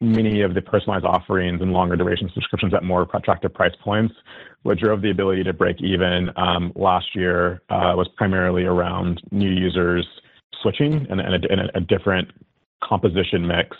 [0.00, 4.14] many of the personalized offerings and longer duration subscriptions at more attractive price points,
[4.62, 9.50] what drove the ability to break even um, last year uh, was primarily around new
[9.50, 10.06] users
[10.62, 12.30] switching and a different
[12.82, 13.76] composition mix.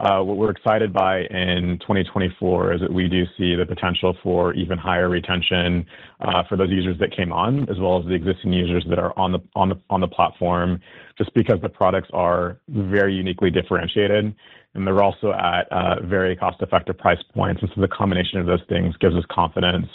[0.00, 4.54] Uh, what we're excited by in 2024 is that we do see the potential for
[4.54, 5.84] even higher retention
[6.22, 9.12] uh, for those users that came on, as well as the existing users that are
[9.18, 10.80] on the platform,
[11.18, 14.34] just because the products are very uniquely differentiated,
[14.72, 17.60] and they're also at uh, very cost-effective price points.
[17.60, 19.86] And so the combination of those things gives us confidence,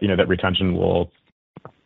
[0.00, 1.12] you know, that retention will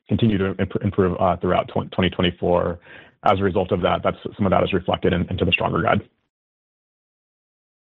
[0.08, 2.78] continue to improve throughout 2024.
[3.24, 6.00] As a result of that, that's some of that is reflected into the stronger guide.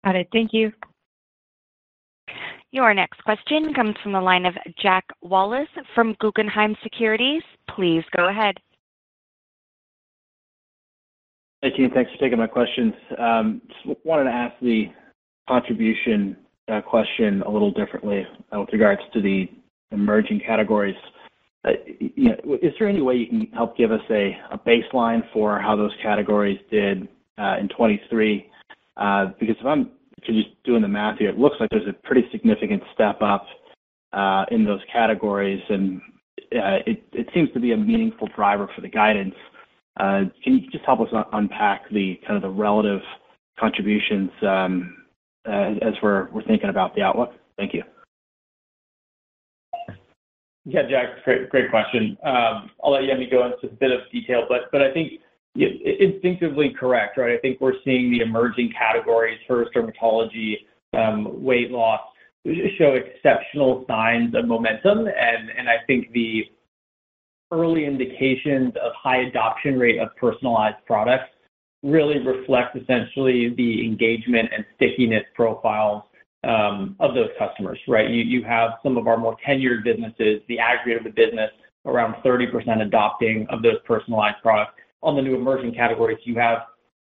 [0.04, 0.28] Got it.
[0.32, 0.72] Thank you.
[2.70, 7.42] Your next question comes from the line of Jack Wallace from Guggenheim Securities.
[7.74, 8.56] Please go ahead.
[11.62, 11.88] Thank you.
[11.92, 12.92] Thanks for taking my questions.
[13.18, 14.84] Um, just wanted to ask the
[15.48, 16.36] contribution
[16.70, 19.48] uh, question a little differently uh, with regards to the
[19.90, 20.94] emerging categories.
[21.64, 24.36] Uh, you know, is there any way you can help give us a
[24.66, 28.50] baseline for how those categories did in 2023?
[28.98, 29.90] Uh, because if I'm
[30.26, 33.46] just doing the math here, it looks like there's a pretty significant step up
[34.12, 36.00] uh, in those categories, and
[36.56, 39.34] uh, it seems to be a meaningful driver for the guidance.
[39.98, 43.00] Can you just help us unpack the kind of the relative
[43.58, 44.96] contributions um,
[45.46, 47.32] as we're thinking about the outlook?
[47.56, 47.82] Thank you.
[50.64, 52.16] Yeah, Jack, great, great question.
[52.24, 55.12] Um, I'll let Yemi go into a bit of detail, but I think
[56.00, 57.36] instinctively correct, right?
[57.36, 60.56] I think we're seeing the emerging categories, Hers dermatology,
[60.92, 62.00] um, weight loss,
[62.78, 65.06] show exceptional signs of momentum.
[65.08, 66.44] And I think the
[67.52, 71.30] early indications of high adoption rate of personalized products
[71.82, 76.02] really reflect essentially the engagement and stickiness profiles
[76.44, 78.08] um, of those customers, right?
[78.08, 81.50] You have some of our more tenured businesses, the aggregate of the business,
[81.86, 84.74] around 30% adopting of those personalized products.
[85.02, 86.58] On the new emerging categories, you have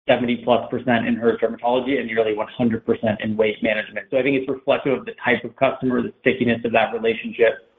[0.10, 4.08] 70%+ in Hers dermatology and nearly 100% in weight management.
[4.12, 7.70] So I think it's reflective of the type of customer, the stickiness of that relationship.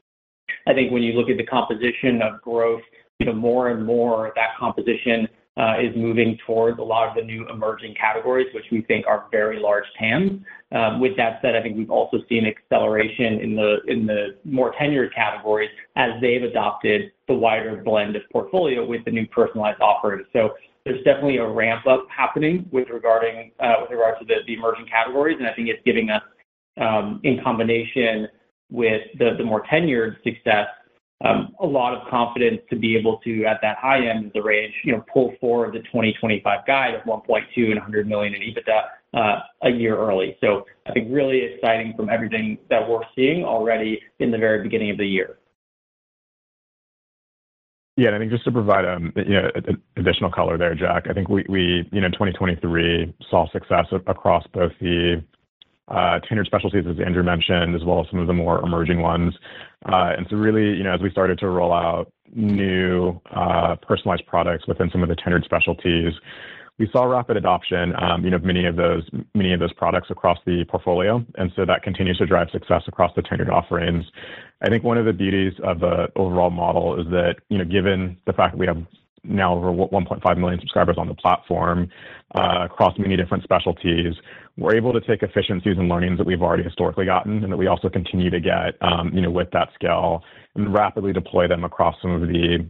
[0.67, 2.81] I think when you look at the composition of growth,
[3.19, 5.27] you know, more and more that composition
[5.57, 9.27] Uh, is moving towards a lot of the new emerging categories, which we think are
[9.31, 10.41] very large TAMs.
[10.73, 14.73] Um, with that said, I think we've also seen acceleration in the in the more
[14.73, 20.27] tenured categories as they've adopted the wider blend of portfolio with the new personalized offerings.
[20.33, 25.37] So there's definitely a ramp-up happening with regarding uh with regard to the emerging categories,
[25.39, 26.23] and I think it's giving us,
[26.81, 28.27] um, in combination
[28.69, 30.67] with the more tenured success,
[31.23, 34.41] Um, a lot of confidence to be able to, at that high end of the
[34.41, 37.23] range, you know, pull forward the 2025 guide of $1.2
[37.55, 38.81] billion and $100 million in EBITDA
[39.13, 40.35] uh, a year early.
[40.41, 44.91] So I think really exciting from everything that we're seeing already in the very beginning
[44.91, 45.37] of the year.
[47.97, 49.49] Yeah, and I think just to provide, um, you know,
[49.95, 54.73] additional color there, Jack, I think we, you know, in 2023 saw success across both
[54.81, 55.23] the
[55.87, 59.35] Uh, tenured specialties, as Andrew mentioned, as well as some of the more emerging ones.
[59.85, 64.25] Uh, and so really, you know, as we started to roll out new uh, personalized
[64.25, 66.13] products within some of the tenured specialties,
[66.79, 70.09] we saw rapid adoption, um, you know, of many of those, many of those products
[70.09, 74.05] across the portfolio, and so that continues to drive success across the tenured offerings.
[74.61, 78.17] I think one of the beauties of the overall model is that, you know, given
[78.25, 78.83] the fact that we have
[79.23, 81.89] now over 1.5 million subscribers on the platform,
[82.33, 84.13] across many different specialties,
[84.57, 87.67] we're able to take efficiencies and learnings that we've already historically gotten, and that we
[87.67, 90.23] also continue to get, um, know, with that scale,
[90.55, 92.69] and rapidly deploy them across some of the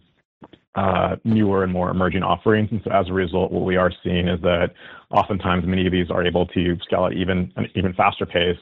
[0.75, 2.69] uh, newer and more emerging offerings.
[2.71, 4.71] And so as a result, what we are seeing is that
[5.09, 8.57] oftentimes many of these are able to scale at even an even faster pace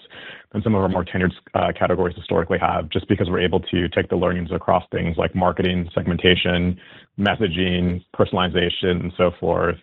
[0.51, 3.89] than some of our more tenured uh, categories historically have, just because we're able to
[3.89, 6.79] take the learnings across things like marketing, segmentation,
[7.17, 9.77] messaging, personalization, and so forth,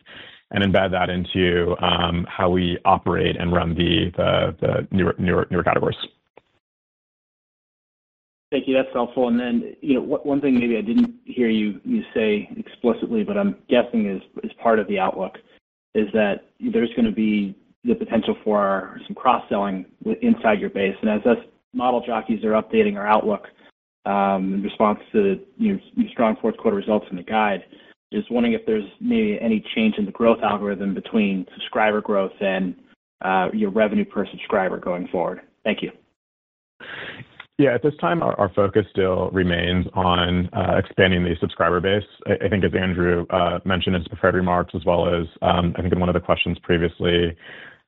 [0.52, 5.98] and embed that into um, how we operate and run the newer categories.
[8.50, 8.74] Thank you.
[8.74, 9.28] That's helpful.
[9.28, 13.56] And then, you know, one thing maybe I didn't hear you say explicitly, but I'm
[13.68, 14.06] guessing
[14.42, 15.38] is part of the outlook,
[15.94, 19.86] is that there's gonna be the potential for some cross-selling
[20.20, 20.96] inside your base.
[21.00, 21.38] And as us
[21.72, 23.46] model jockeys are updating our outlook,
[24.04, 27.64] um, in response to, you know, strong fourth quarter results in the guide,
[28.12, 32.74] just wondering if there's maybe any change in the growth algorithm between subscriber growth and
[33.22, 35.40] uh, your revenue per subscriber going forward.
[35.64, 35.90] Thank you.
[37.58, 42.02] Yeah, at this time, our focus still remains on uh, expanding the subscriber base.
[42.26, 45.82] I think as Andrew uh, mentioned in his prepared remarks, as well as um, I
[45.82, 47.36] think in one of the questions previously,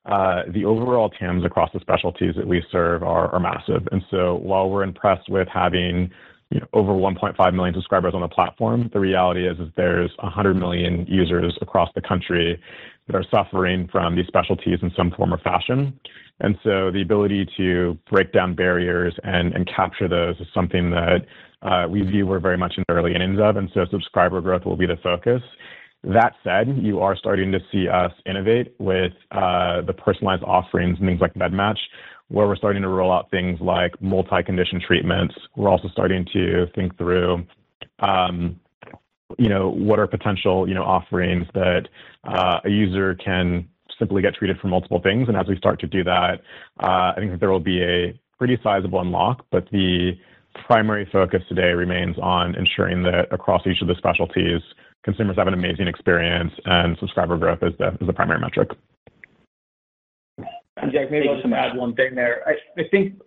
[0.05, 3.87] the overall TAMs across the specialties that we serve are massive.
[3.91, 6.11] And so while we're impressed with having,
[6.73, 11.89] over 1.5 million subscribers on the platform, the reality is there's 100 million users across
[11.95, 12.61] the country
[13.07, 15.99] that are suffering from these specialties in some form or fashion.
[16.39, 21.25] And so the ability to break down barriers and capture those is something that
[21.61, 24.65] uh, we view we're very much in the early innings of, and so subscriber growth
[24.65, 25.41] will be the focus.
[26.03, 31.07] That said, you are starting to see us innovate with uh, the personalized offerings and
[31.07, 31.77] things like MedMatch,
[32.33, 35.35] where we're starting to roll out things like multi-condition treatments.
[35.55, 37.45] We're also starting to think through,
[37.99, 38.59] um,
[39.37, 41.87] you know, what are potential, you know, offerings that
[42.23, 43.69] uh, a user can
[43.99, 45.27] simply get treated for multiple things.
[45.27, 46.41] And as we start to do that,
[46.79, 50.13] uh, I think that there will be a pretty sizable unlock, but the
[50.65, 54.61] primary focus today remains on ensuring that across each of the specialties,
[55.03, 58.71] consumers have an amazing experience and subscriber growth is the primary metric.
[60.91, 62.43] Jack, maybe I'll just add one thing there.
[62.77, 63.19] I think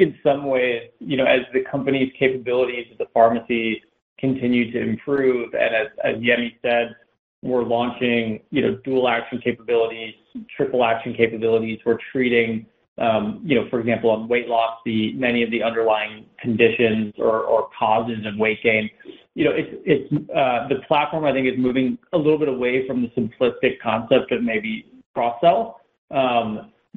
[0.00, 3.82] in some ways, you know, as the company's capabilities as a pharmacy
[4.18, 6.96] continue to improve, and as Yemi said,
[7.42, 10.14] we're launching, you know, dual action capabilities,
[10.56, 11.78] triple action capabilities.
[11.84, 12.64] We're treating,
[12.96, 18.38] you know, for example, on weight loss, many of the underlying conditions or causes of
[18.38, 18.88] weight gain.
[19.34, 22.86] You know, it's it's uh the platform, I think, is moving a little bit away
[22.86, 25.80] from the simplistic concept of maybe cross-sell,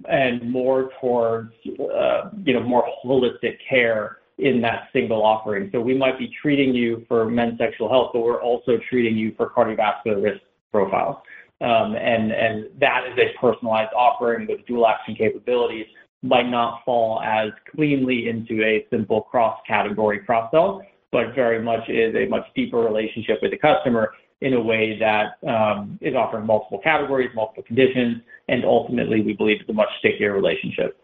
[0.10, 5.70] and more towards, uh, you know, more holistic care in that single offering.
[5.72, 9.34] So we might be treating you for men's sexual health, but we're also treating you
[9.36, 10.42] for cardiovascular risk
[10.72, 11.24] profile.
[11.60, 15.88] Um, and that is a personalized offering with dual action capabilities,
[16.22, 22.28] might not fall as cleanly into a simple cross-category cross-sell, but very much is a
[22.28, 27.30] much deeper relationship with the customer in a way that um, is offering multiple categories,
[27.36, 30.98] multiple conditions, and ultimately, we believe it's a much stickier relationship.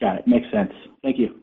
[0.00, 0.26] Got it.
[0.26, 0.72] Makes sense.
[1.02, 1.42] Thank you.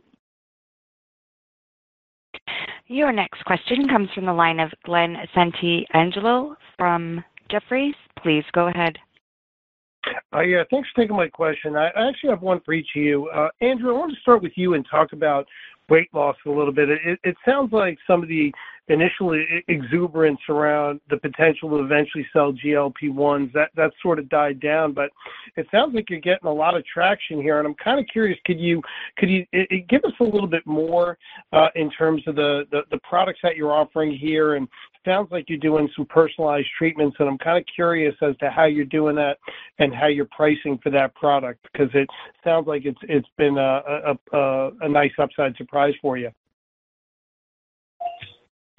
[2.87, 7.93] Your next question comes from the line of Glen Santangelo from Jefferies.
[8.23, 8.97] Please go ahead.
[10.33, 11.75] Uh, yeah, thanks for taking my question.
[11.75, 13.27] I actually have one for each of you.
[13.29, 15.45] Uh, Andrew, I want to start with you and talk about
[15.89, 16.89] weight loss a little bit.
[17.23, 18.51] It sounds like some of the
[18.89, 25.09] initial exuberance around the potential to eventually sell GLP-1s, that sort of died down, but
[25.55, 28.37] it sounds like you're getting a lot of traction here, and I'm kind of curious,
[28.45, 28.81] could you
[29.17, 29.45] could you
[29.87, 31.17] give us a little bit more
[31.75, 32.65] in terms of the
[33.07, 34.55] products that you're offering here?
[34.55, 34.67] And
[35.05, 38.65] sounds like you're doing some personalized treatments, and I'm kind of curious as to how
[38.65, 39.37] you're doing that
[39.79, 42.09] and how you're pricing for that product, because it
[42.43, 46.29] sounds like it's it's been a uh a nice upside surprise for you.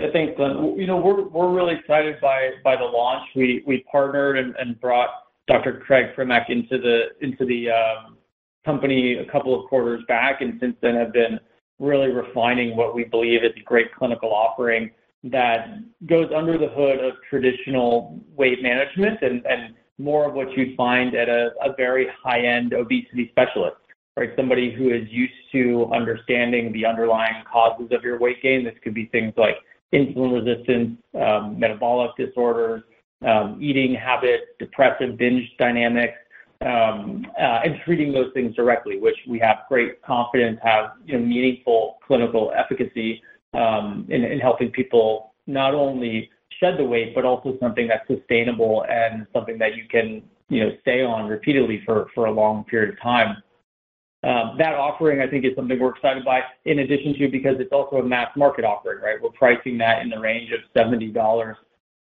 [0.01, 0.79] Yeah, thanks, Glen.
[0.79, 3.29] You know, we're really excited by the launch.
[3.37, 5.11] We partnered and brought
[5.47, 5.83] Dr.
[5.85, 8.17] Craig Primack into the um,
[8.65, 11.39] company a couple of quarters back, and since then have been
[11.79, 14.91] really refining what we believe is a great clinical offering
[15.25, 21.15] that goes under the hood of traditional weight management and more of what you'd find
[21.15, 23.77] at a very high-end obesity specialist,
[24.17, 24.31] right?
[24.35, 28.65] Somebody who is used to understanding the underlying causes of your weight gain.
[28.65, 29.57] This could be things like
[29.93, 32.83] insulin resistance, um, metabolic disorders,
[33.27, 36.17] um, eating habits, depressive binge dynamics,
[36.63, 41.25] um, uh, and treating those things directly, which we have great confidence have, you know,
[41.25, 43.23] meaningful clinical efficacy
[43.53, 46.31] in helping people not only
[46.61, 50.71] shed the weight, but also something that's sustainable and something that you can, you know,
[50.83, 53.43] stay on repeatedly for a long period of time.
[54.23, 57.73] Uh, that offering, I think, is something we're excited by, in addition to because it's
[57.73, 59.17] also a mass market offering, right?
[59.21, 61.55] We're pricing that in the range of $70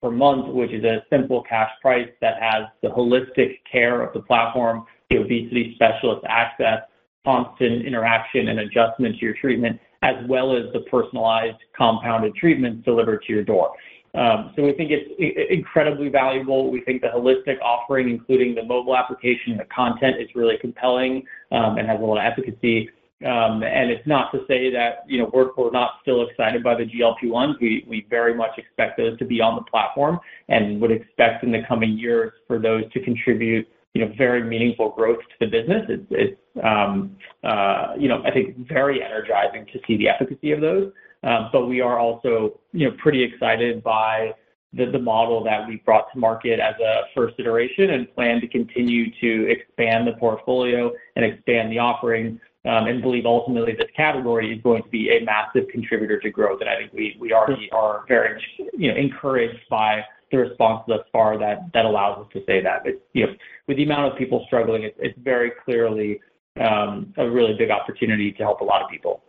[0.02, 4.22] per month, which is a simple cash price that has the holistic care of the
[4.22, 6.80] platform, the obesity specialist access,
[7.26, 13.24] constant interaction and adjustment to your treatment, as well as the personalized compounded treatments delivered
[13.24, 13.72] to your door.
[14.16, 15.10] Um, so we think it's
[15.50, 16.72] incredibly valuable.
[16.72, 21.78] We think the holistic offering, including the mobile application, the content, is really compelling, um,
[21.78, 22.90] and has a lot of efficacy.
[23.26, 26.84] Um, and it's not to say that, you know, we're not still excited by the
[26.84, 27.60] GLP-1s.
[27.60, 31.64] We very much expect those to be on the platform and would expect in the
[31.68, 35.86] coming years for those to contribute, you know, very meaningful growth to the business.
[36.12, 40.92] It's, uh, you know, I think, very energizing to see the efficacy of those.
[41.26, 44.32] Uh, but we are also, you know, pretty excited by
[44.74, 49.10] the model that we brought to market as a first iteration and plan to continue
[49.22, 54.62] to expand the portfolio and expand the offering, um, and believe ultimately this category is
[54.64, 56.60] going to be a massive contributor to growth.
[56.60, 58.44] And I think we already are very,
[58.78, 62.84] you know, encouraged by the response thus far that allows us to say that.
[62.84, 63.34] But, you know,
[63.68, 66.20] with the amount of people struggling, it's very clearly
[66.60, 69.24] um, a really big opportunity to help a lot of people.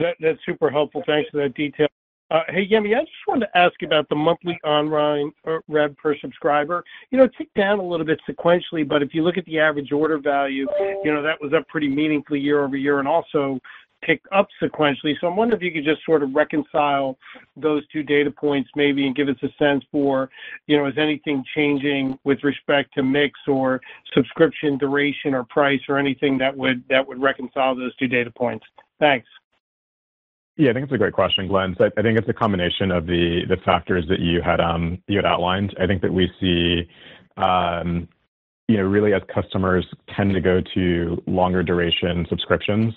[0.00, 1.02] That's super helpful.
[1.06, 1.88] Thanks for that detail.
[2.30, 6.16] Uh, hey, Yemi, I just wanted to ask about the monthly online uh, rev per
[6.18, 6.84] subscriber.
[7.10, 9.58] You know, it ticked down a little bit sequentially, but if you look at the
[9.58, 10.68] average order value,
[11.02, 13.58] you know, that was up pretty meaningfully year-over-year and also
[14.06, 15.14] ticked up sequentially.
[15.20, 17.18] So I'm wondering if you could just sort of reconcile
[17.56, 20.30] those two data points maybe and give us a sense for,
[20.68, 23.80] you know, is anything changing with respect to mix or
[24.14, 28.64] subscription duration or price or anything that would that would reconcile those two data points?
[29.00, 29.26] Thanks.
[30.56, 31.74] Yeah, I think it's a great question, Glen.
[31.78, 35.74] So I think it's a combination of the factors that um, you had outlined.
[35.80, 36.88] I think that we see,
[37.36, 38.08] um,
[38.68, 42.94] you know, really as customers tend to go to longer duration subscriptions,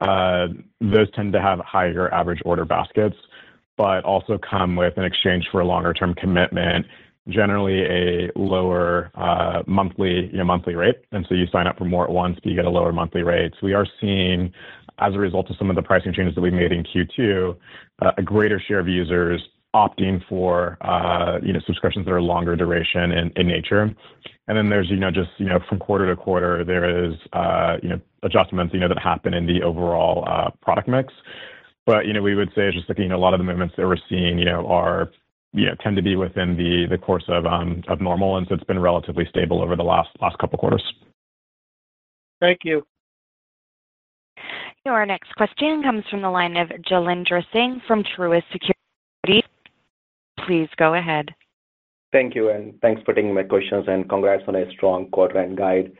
[0.00, 0.48] uh,
[0.80, 3.16] those tend to have higher average order baskets,
[3.76, 6.86] but also come with an exchange for a longer term commitment
[7.28, 11.84] generally a lower uh, monthly, you know, monthly rate, and so you sign up for
[11.84, 13.52] more at once, but you get a lower monthly rate.
[13.60, 14.52] So we are seeing,
[14.98, 17.56] as a result of some of the pricing changes that we made in Q2,
[18.02, 19.40] uh, a greater share of users
[19.74, 23.94] opting for, uh, you know, subscriptions that are longer duration in nature.
[24.48, 27.76] And then there's, you know, just, you know, from quarter to quarter, there is, uh,
[27.82, 31.12] you know, adjustments, you know, that happen in the overall product mix.
[31.86, 33.86] But, you know, we would say just looking at a lot of the movements that
[33.86, 35.10] we're seeing, you know, are,
[35.52, 38.54] you know, tend to be within the the course of um of normal, and so
[38.54, 40.82] it's been relatively stable over the last last couple quarters.
[42.40, 42.86] Thank you.
[44.84, 49.48] Your next question comes from the line of Jailendra Singh from Truist Securities.
[50.44, 51.28] Please go ahead.
[52.10, 55.56] Thank you, and thanks for taking my questions, and congrats on a strong quarter and
[55.56, 55.92] guide.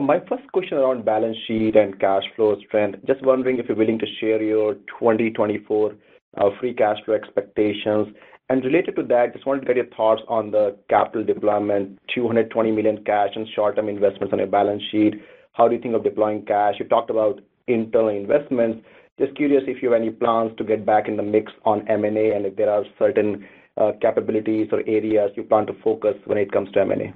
[0.00, 3.00] My first question around balance sheet and cash flow strength.
[3.06, 5.94] Just wondering if you're willing to share your 2024
[6.38, 8.08] uh, free cash flow expectations.
[8.48, 12.72] And related to that, just wanted to get your thoughts on the capital deployment, 220
[12.72, 15.14] million cash and short-term investments on your balance sheet.
[15.52, 16.76] How do you think of deploying cash?
[16.78, 18.84] You talked about internal investments.
[19.18, 22.32] Just curious if you have any plans to get back in the mix on M&A,
[22.32, 23.46] and if there are certain
[23.76, 27.14] uh, capabilities or areas you plan to focus when it comes to M&A.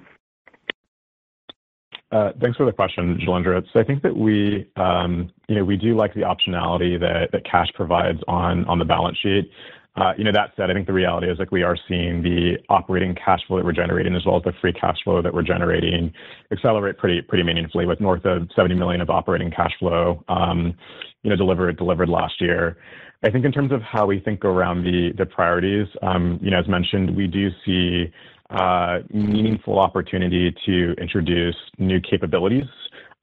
[2.14, 3.64] Uh, thanks for the question, Jailendra.
[3.74, 8.20] I think that we, um, you know, we do like the optionality that cash provides
[8.28, 9.50] on on the balance sheet.
[9.96, 12.56] Uh, you know, that said, I think the reality is, like, we are seeing the
[12.68, 15.42] operating cash flow that we're generating, as well as the free cash flow that we're
[15.42, 16.12] generating,
[16.50, 20.74] accelerate pretty pretty meaningfully, with north of 70 million of operating cash flow, um,
[21.22, 22.76] you know, delivered delivered last year.
[23.22, 26.58] I think in terms of how we think around the the priorities, um, you know,
[26.58, 28.12] as mentioned, we do see
[28.50, 32.66] uh, meaningful opportunity to introduce new capabilities,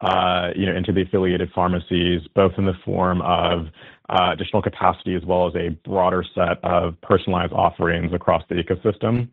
[0.01, 3.67] Uh, into the affiliated pharmacies, both in the form of
[4.09, 9.29] uh, additional capacity as well as a broader set of personalized offerings across the ecosystem.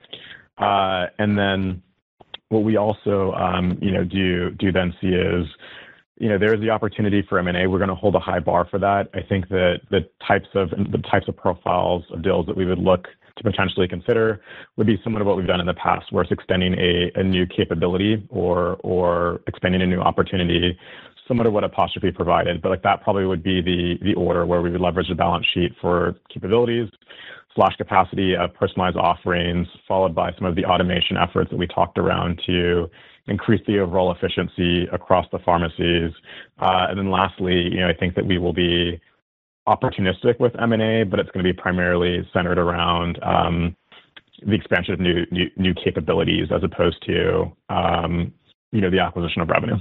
[0.59, 1.83] Uh, and then
[2.51, 5.47] what we also, um, you know, do do then see is,
[6.19, 7.67] you know, there is the opportunity for M&A.
[7.67, 9.09] We're gonna hold a high bar for that.
[9.15, 12.79] I think that the types of the types of profiles of deals that we would
[12.79, 14.41] look to potentially consider
[14.77, 16.75] would be similar to what we've done in the past, where it's extending
[17.15, 20.79] a new capability or or expanding a new opportunity,
[21.27, 22.63] similar to what Apostrophe provided.
[22.63, 25.47] But, like, that probably would be the the order where we would leverage the balance
[25.53, 26.89] sheet for capabilities,
[27.55, 31.99] slash capacity, of personalized offerings, followed by some of the automation efforts that we talked
[31.99, 32.91] around to
[33.27, 36.13] increase the overall efficiency across the pharmacies.
[36.61, 39.01] Uh, and then lastly, you know, I think that we will be
[39.69, 43.77] opportunistic with M&A, but it's gonna be primarily centered around um,
[44.45, 48.33] the expansion of new capabilities as opposed to, um,
[48.73, 49.77] you know, the acquisition of revenue.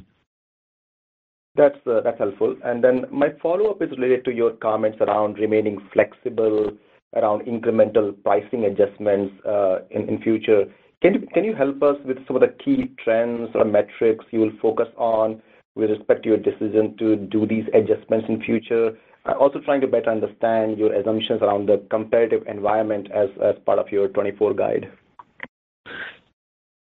[1.58, 2.56] Uh, that's helpful.
[2.64, 6.72] And then my follow-up is related to your comments around remaining flexible
[7.16, 10.66] around incremental pricing adjustments uh, in future.
[11.02, 14.88] Can you help us with some of the key trends or metrics you will focus
[14.98, 15.42] on
[15.76, 18.98] with respect to your decision to do these adjustments in future?
[19.34, 23.30] Also trying to better understand your assumptions around the competitive environment as
[23.66, 24.92] part of your 2024 guide.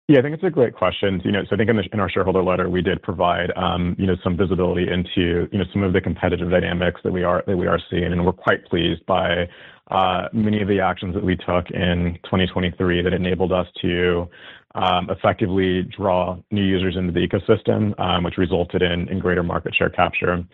[0.08, 1.22] Yeah, I think it's a great question.
[1.24, 4.16] You know, so I think in our shareholder letter, we did provide, um, you know,
[4.22, 7.42] some visibility into, you know, some of the competitive dynamics that we are
[7.88, 9.48] seeing, and we're quite pleased by
[9.90, 14.28] uh, many of the actions that we took in 2023 that enabled us to
[14.74, 19.90] um, effectively draw new users into the ecosystem, um, which resulted in greater market share
[19.90, 20.44] capture.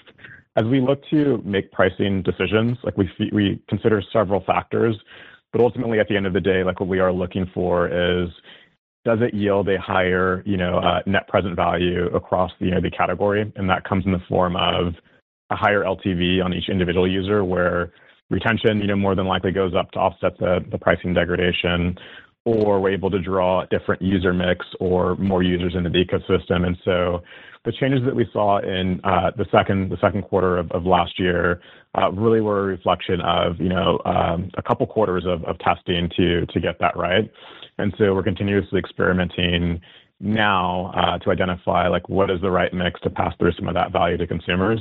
[0.56, 4.96] As we look to make pricing decisions, like, we consider several factors,
[5.52, 8.28] but ultimately, at the end of the day, like, what we are looking for is,
[9.04, 12.80] does it yield a higher, you know, uh, net present value across the, you know,
[12.80, 13.50] the category?
[13.56, 14.94] And that comes in the form of
[15.50, 17.92] a higher LTV on each individual user, where
[18.28, 21.96] retention, you know, more than likely goes up to offset the pricing degradation,
[22.44, 26.66] or we're able to draw a different user mix or more users into the ecosystem.
[27.64, 31.60] The changes that we saw in uh, the second quarter of last year
[31.96, 36.46] uh, really were a reflection of, you know, um, a couple quarters of testing to
[36.60, 37.30] get that right.
[37.78, 39.80] And so we're continuously experimenting
[40.20, 43.74] now uh, to identify, like, what is the right mix to pass through some of
[43.74, 44.80] that value to consumers.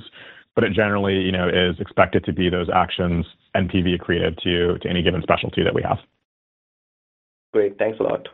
[0.55, 3.25] But it generally, you know, is expected to be those actions
[3.55, 5.99] NPV accretive to any given specialty that we have.
[7.53, 7.77] Great.
[7.77, 8.27] Thanks a lot.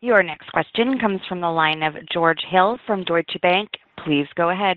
[0.00, 3.68] Your next question comes from the line of George Hill from Deutsche Bank.
[4.04, 4.76] Please go ahead.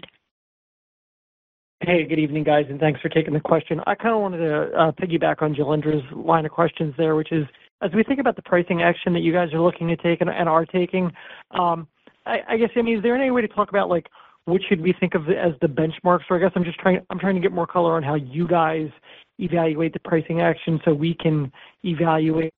[1.82, 3.82] Hey, good evening, guys, and thanks for taking the question.
[3.86, 7.46] I kind of wanted to uh, piggyback on Jailendra's line of questions there, which is,
[7.82, 10.30] as we think about the pricing action that you guys are looking to take and
[10.30, 11.12] are taking,
[11.52, 11.88] um,
[12.26, 14.08] I guess, I mean, is there any way to talk about, like,
[14.46, 16.22] what should we think of as the benchmarks?
[16.30, 18.90] Or I guess I'm just trying to get more color on how you guys
[19.40, 21.52] evaluate the pricing action so we can
[21.84, 22.54] evaluate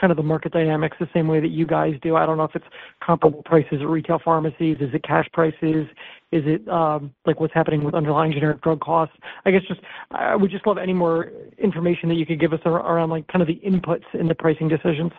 [0.00, 2.16] kind of the market dynamics the same way that you guys do.
[2.16, 2.66] I don't know if it's
[3.04, 4.76] comparable prices at retail pharmacies.
[4.80, 5.86] Is it cash prices?
[6.32, 9.16] Is it, um, like, what's happening with underlying generic drug costs?
[9.44, 9.80] I guess just,
[10.10, 13.42] I would just love any more information that you could give us around, like, kind
[13.42, 15.12] of the inputs in the pricing decisions.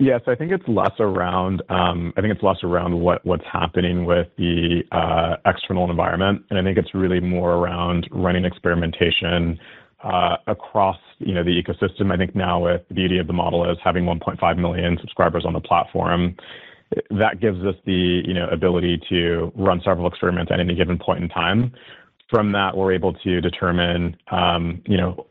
[0.00, 4.26] Yes, I think it's less around, um, I think it's less around what's happening with
[4.36, 9.58] the uh, external environment, and I think it's really more around running experimentation
[10.04, 12.12] Uh, across, you know, the ecosystem.
[12.12, 15.54] I think now with the beauty of the model is having 1.5 million subscribers on
[15.54, 16.36] the platform,
[17.10, 21.22] that gives us the, you know, ability to run several experiments at any given point
[21.22, 21.72] in time.
[22.28, 25.26] From that, we're able to determine, um, you know,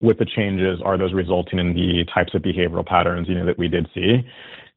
[0.00, 3.58] with the changes, are those resulting in the types of behavioral patterns, you know, that
[3.58, 4.26] we did see?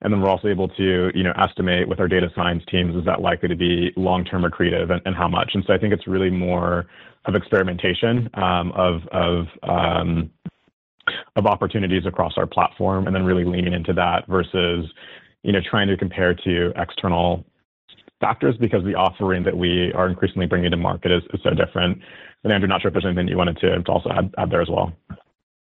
[0.01, 3.03] And then we're also able to, you know, estimate with our data science teams, is
[3.05, 5.51] that likely to be long-term accretive and and how much?
[5.55, 6.85] And so I think it's really more
[7.25, 10.29] of experimentation um, um,
[11.35, 14.85] of opportunities across our platform, and then really leaning into that versus,
[15.43, 17.43] you know, trying to compare to external
[18.19, 21.99] factors, because the offering that we are increasingly bringing to market is so different.
[22.43, 24.91] And Andrew, not sure if there's anything you wanted to also add there as well.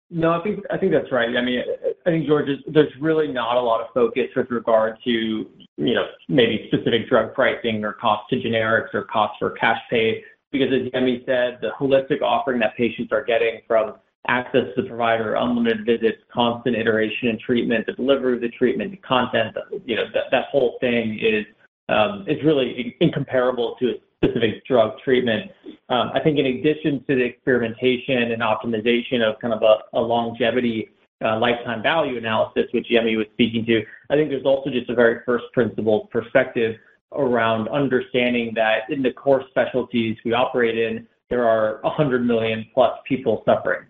[0.10, 1.36] No, I think, I think that's right.
[1.36, 1.62] I mean,
[2.08, 6.06] I think, George, there's really not a lot of focus with regard to, you know,
[6.30, 10.24] maybe specific drug pricing or cost to generics or cost for cash pay.
[10.54, 13.96] Because as Yemi said, the holistic offering that patients are getting from
[14.30, 18.92] access to the provider, unlimited visits, constant iteration and treatment, the delivery of the treatment,
[18.92, 21.46] the content, you know, that, whole thing is,
[21.90, 23.94] um, is really incomparable to a
[24.24, 25.52] specific drug treatment.
[25.90, 29.62] Um, I think in addition to the experimentation and optimization of kind of
[29.94, 30.90] a longevity
[31.26, 34.94] Uh, lifetime value analysis, which Yemi was speaking to, I think there's also just a
[34.94, 36.76] very first principle perspective
[37.12, 42.92] around understanding that in the core specialties we operate in, there are 100 million plus
[43.08, 43.86] people suffering.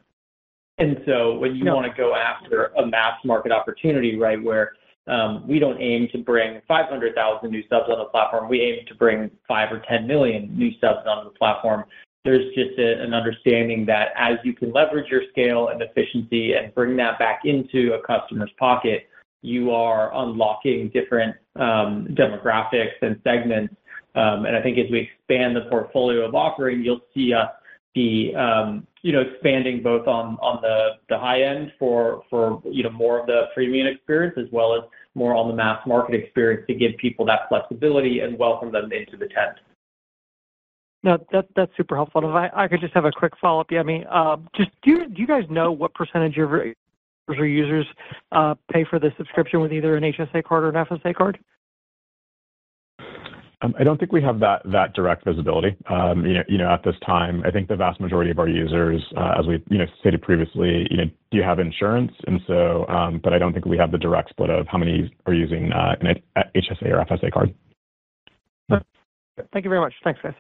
[0.78, 4.74] And so when you want to go after a mass market opportunity, right, where
[5.08, 8.96] um, we don't aim to bring 500,000 new subs on the platform, we aim to
[8.96, 11.86] bring 5 or 10 million new subs on the platform.
[12.28, 16.98] There's just an understanding that as you can leverage your scale and efficiency and bring
[16.98, 19.08] that back into a customer's pocket,
[19.42, 23.74] you are unlocking different um, demographics and segments.
[24.16, 27.50] Um, and I think as we expand the portfolio of offering, you'll see us
[27.96, 32.24] be, um, you know, expanding both on on the the high end for,
[32.70, 34.82] you know, more of the premium experience, as well as
[35.16, 39.16] more on the mass market experience to give people that flexibility and welcome them into
[39.16, 39.60] the tent.
[41.04, 42.22] No, that's super helpful.
[42.24, 44.12] If I could just have a quick follow-up, Yemi.
[44.14, 46.50] Um, just do you guys know what percentage of
[47.30, 47.86] your users
[48.32, 51.40] uh, pay for the subscription with either an HSA card or an FSA card?
[53.62, 55.76] Um, I don't think we have that direct visibility.
[55.90, 59.34] Um, you know, at this time, I think the vast majority of our users, uh,
[59.40, 62.12] as we, you know, stated previously, you know, do have insurance.
[62.28, 62.86] And so,
[63.24, 65.96] but I don't think we have the direct split of how many are using uh,
[66.02, 66.22] an
[66.56, 67.54] HSA or FSA card.
[69.54, 69.94] Thank you very much.
[70.04, 70.34] Thanks, guys.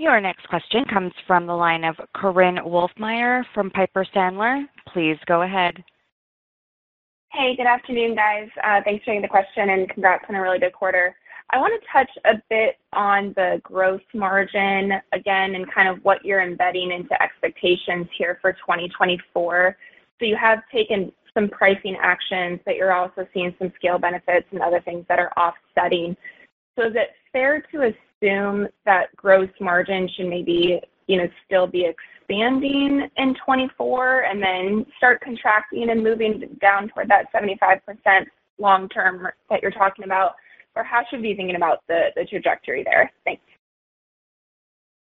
[0.00, 4.64] Your next question comes from the line of Korinne Wolfmeyer from Piper Sandler.
[4.94, 5.84] Please go ahead.
[7.32, 8.48] Hey, good afternoon, guys.
[8.64, 11.14] Uh, thanks for taking the question, and congrats on a really good quarter.
[11.50, 16.24] I want to touch a bit on the gross margin again, and kind of what
[16.24, 19.76] you're embedding into expectations here for 2024.
[20.18, 24.62] So you have taken some pricing actions, but you're also seeing some scale benefits and
[24.62, 26.16] other things that are offsetting.
[26.78, 27.82] So is it fair to
[28.20, 34.86] assume that gross margin should maybe, you know, still be expanding in 2024 and then
[34.96, 37.80] start contracting and moving down toward that 75%
[38.58, 40.34] long term that you're talking about?
[40.76, 43.10] Or how should we be thinking about the trajectory there?
[43.24, 43.42] Thanks.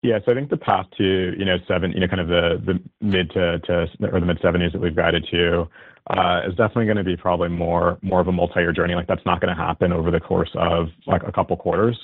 [0.02, 0.20] Yeah.
[0.24, 3.30] So I think the path to, you know, seven, you know, kind of the mid
[3.32, 3.60] to
[4.00, 5.68] or the mid-70s that we've guided to
[6.16, 8.94] uh, is definitely gonna be probably more of a multi-year journey.
[8.94, 11.98] Like, that's not gonna happen over the course of, like, a couple quarters.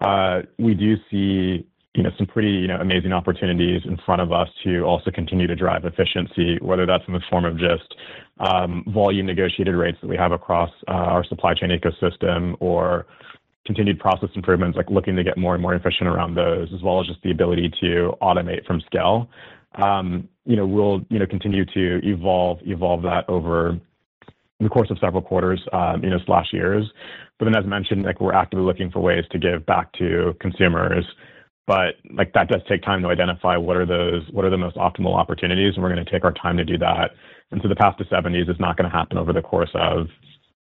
[0.00, 4.32] Uh, we do see, you know, some pretty, you know, amazing opportunities in front of
[4.32, 7.94] us to also continue to drive efficiency, whether that's in the form of just
[8.40, 13.06] um, volume negotiated rates that we have across uh, our supply chain ecosystem, or
[13.64, 17.00] continued process improvements, like looking to get more and more efficient around those, as well
[17.00, 19.28] as just the ability to automate from scale.
[19.76, 22.60] Um, you know, we'll, you know, continue to evolve
[23.02, 23.78] that over
[24.60, 26.84] the course of several quarters, um, you know, slash years.
[27.38, 31.04] But then, as mentioned, like, we're actively looking for ways to give back to consumers.
[31.66, 34.76] But, like, that does take time to identify what are those, what are the most
[34.76, 37.12] optimal opportunities, and we're gonna take our time to do that.
[37.50, 40.08] And so the path to 70s is not gonna happen over the course of,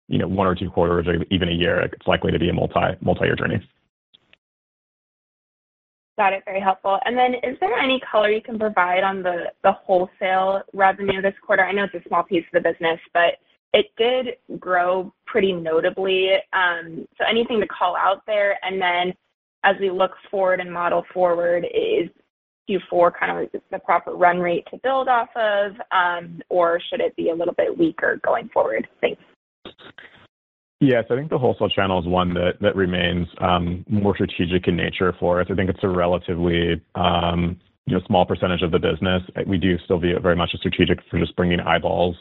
[0.08, 1.80] you know, one or two quarters or even a year.
[1.80, 3.66] It's likely to be a multi-year journey.
[6.16, 6.44] Got it.
[6.44, 7.00] Very helpful.
[7.06, 11.64] And then is there any color you can provide on the wholesale revenue this quarter?
[11.64, 13.34] I know it's a small piece of the business, but
[13.74, 16.30] it did grow pretty notably.
[16.52, 18.56] Um, so anything to call out there?
[18.62, 19.12] And then
[19.64, 22.08] as we look forward and model forward, is
[22.70, 27.16] Q4 kind of the proper run rate to build off of, um, or should it
[27.16, 28.86] be a little bit weaker going forward?
[29.00, 29.20] Thanks.
[30.80, 35.14] Yes, I think the wholesale channel is one that remains um, more strategic in nature
[35.18, 35.48] for us.
[35.50, 39.22] I think it's a relatively, you know, small percentage of the business.
[39.46, 42.16] We do still view it very much as strategic for just bringing eyeballs,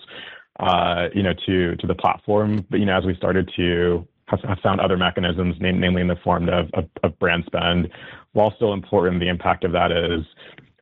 [0.59, 2.63] Uh, you know, to the platform.
[2.69, 6.47] But, you know, as we started to have found other mechanisms, namely in the form
[6.47, 7.89] of brand spend,
[8.33, 10.23] while still important, the impact of that is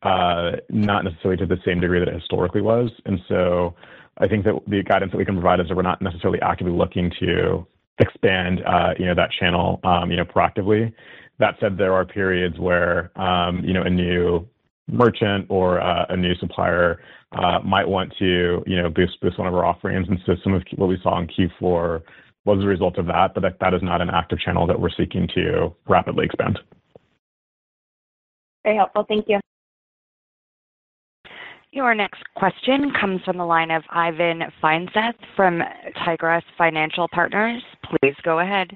[0.03, 2.91] uh, not necessarily to the same degree that it historically was.
[3.05, 3.75] And so
[4.17, 6.73] I think that the guidance that we can provide is that we're not necessarily actively
[6.73, 7.65] looking to
[7.99, 10.91] expand, uh, you know, that channel, um, you know, proactively.
[11.39, 14.47] That said, there are periods where, um, you know, a new
[14.89, 17.01] merchant or a new supplier
[17.31, 20.07] Uh, might want to, you know, boost this one of our offerings.
[20.09, 22.01] And so some of what we saw in Q4
[22.43, 25.29] was a result of that, but that is not an active channel that we're seeking
[25.35, 26.59] to rapidly expand.
[28.63, 29.05] Very helpful.
[29.07, 29.39] Thank you.
[31.71, 35.61] Your next question comes from the line of Ivan Feinseth from
[36.03, 37.63] Tigress Financial Partners.
[37.85, 38.75] Please go ahead.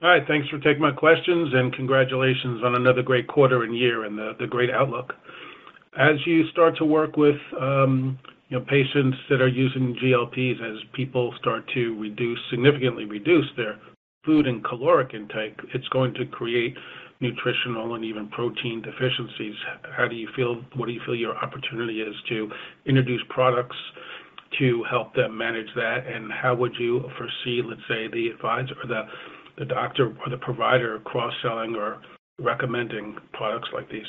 [0.00, 4.18] Hi, thanks for taking my questions, and congratulations on another great quarter and year and
[4.18, 5.14] the great outlook.
[5.98, 8.16] As you start to work with, um,
[8.48, 13.80] you know, patients that are using GLPs, as people start to reduce, significantly reduce their
[14.24, 16.76] food and caloric intake, it's going to create
[17.20, 19.56] nutritional and even protein deficiencies.
[19.96, 22.48] How do you feel, what do you feel your opportunity is to
[22.86, 23.76] introduce products
[24.60, 26.06] to help them manage that?
[26.06, 29.04] And how would you foresee, let's say, the advisor or
[29.58, 32.00] the doctor or the provider cross-selling or
[32.38, 34.06] recommending products like these?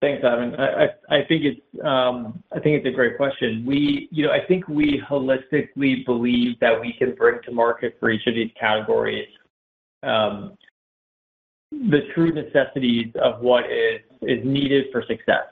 [0.00, 0.54] Thanks, Ivan.
[1.84, 3.64] Um, I think it's a great question.
[3.66, 8.10] We, you know, I think we holistically believe that we can bring to market for
[8.10, 9.28] each of these categories
[10.02, 10.56] um,
[11.70, 15.46] the true necessities of what is needed for success.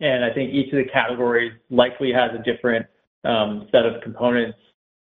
[0.00, 2.86] And I think each of the categories likely has a different
[3.24, 4.58] um, set of components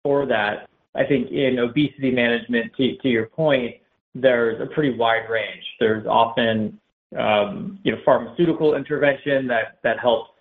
[0.03, 0.69] for that.
[0.95, 3.75] I think in obesity management, to your point,
[4.15, 5.63] there's a pretty wide range.
[5.79, 6.79] There's often,
[7.17, 10.31] Um, you know, pharmaceutical intervention that helps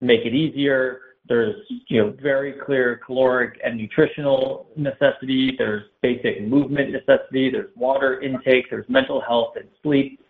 [0.00, 1.00] make it easier.
[1.28, 1.54] There's,
[1.88, 5.54] you know, very clear caloric and nutritional necessity.
[5.56, 7.50] There's basic movement necessity.
[7.50, 8.66] There's water intake.
[8.70, 10.20] There's mental health and sleep.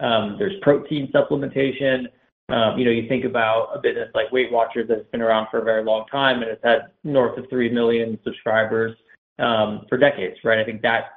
[0.00, 2.06] Um, there's protein supplementation.
[2.48, 5.60] Um, you know, you think about a business like Weight Watchers that's been around for
[5.60, 8.96] a very long time, and it's had north of 3 million subscribers
[9.38, 10.58] for decades, right?
[10.58, 11.12] I think that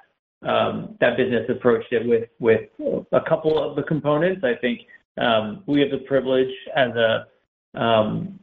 [0.46, 2.70] Um, business approached it with with
[3.12, 4.44] a couple of the components.
[4.44, 4.82] I think
[5.22, 7.26] um, we have the privilege as a
[7.76, 8.39] um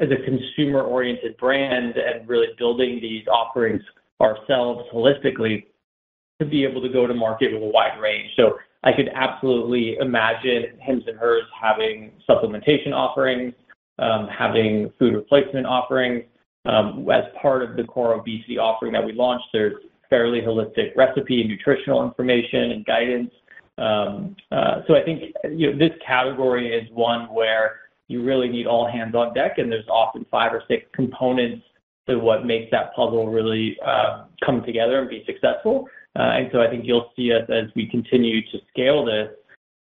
[0.00, 3.82] as a consumer-oriented brand and really building these offerings
[4.20, 5.66] ourselves holistically
[6.40, 8.30] to be able to go to market with a wide range.
[8.36, 13.52] So I could absolutely imagine Hims & Hers having supplementation offerings,
[13.98, 16.24] um, having food replacement offerings.
[16.66, 19.74] As part of the core obesity offering that we launched, there's
[20.10, 23.30] fairly holistic recipe and nutritional information and guidance.
[23.78, 28.66] Um, uh, so I think, you know, this category is one where you really need
[28.66, 31.64] all hands on deck, and there's often five or six components
[32.08, 35.88] to what makes that puzzle really uh, come together and be successful.
[36.18, 39.28] Uh, and so I think you'll see us as we continue to scale this,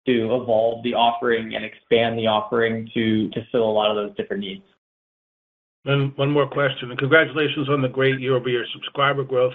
[0.06, 4.42] to evolve the offering and expand the offering to fill a lot of those different
[4.42, 4.62] needs.
[5.86, 9.54] And one more question, and congratulations on the great year-over-year subscriber growth.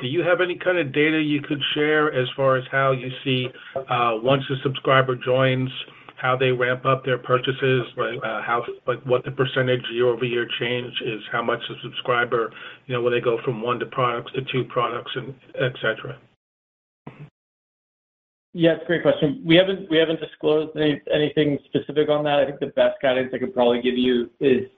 [0.00, 3.10] Do you have any kind of data you could share as far as how you
[3.22, 5.70] see, uh, once a subscriber joins,
[6.16, 7.86] how they ramp up their purchases?
[7.96, 12.52] Like, uh, how, like, what the percentage year-over-year change is, how much the subscriber,
[12.86, 16.18] you know, will they go from one to products to two products and et cetera?
[18.52, 19.42] Yeah, it's a great question.
[19.44, 22.40] We haven't disclosed anything specific on that.
[22.40, 24.68] I think the best guidance I could probably give you is,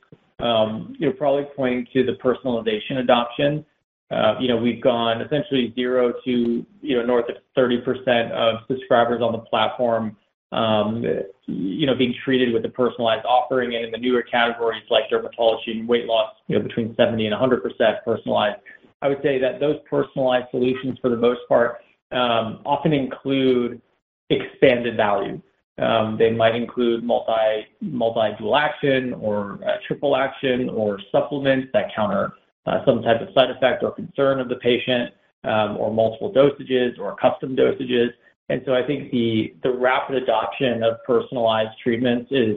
[0.43, 3.64] Um, you know, probably pointing to the personalization adoption.
[4.11, 9.22] Uh, you know, we've gone essentially zero to, you know, north of 30% of subscribers
[9.22, 10.16] on the platform,
[10.51, 11.05] um,
[11.47, 13.76] you know, being treated with a personalized offering.
[13.76, 17.34] And in the newer categories like dermatology and weight loss, you know, between 70 and
[17.34, 18.61] 100% personalized.
[19.03, 21.78] I would say that those personalized solutions, for the most part,
[22.12, 23.80] um, often include
[24.28, 25.41] expanded value.
[25.78, 32.32] Um, they might include multi-dual action or uh, triple action or supplements that counter
[32.66, 35.14] uh, some type of side effect or concern of the patient,
[35.44, 38.10] um, or multiple dosages or custom dosages.
[38.50, 42.56] And so I think the rapid adoption of personalized treatments is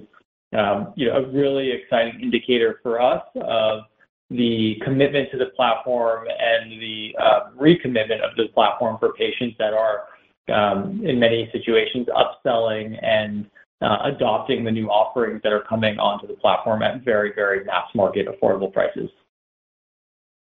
[0.58, 3.82] um, you know, a really exciting indicator for us of
[4.30, 9.74] the commitment to the platform and the uh, recommitment of the platform for patients that
[9.74, 10.06] are,
[10.52, 13.46] Um, in many situations, upselling and
[13.82, 18.28] uh, adopting the new offerings that are coming onto the platform at very, very mass-market
[18.28, 19.10] affordable prices.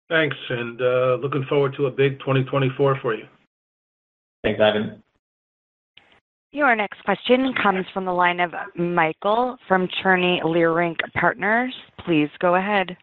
[0.09, 0.37] Thanks.
[0.49, 3.25] And uh, looking forward to a big 2024 for you.
[4.43, 5.03] Thanks, Ivan.
[6.51, 11.73] Your next question comes from the line of Michael from Cherny Leerink Partners.
[12.05, 12.97] Please go ahead.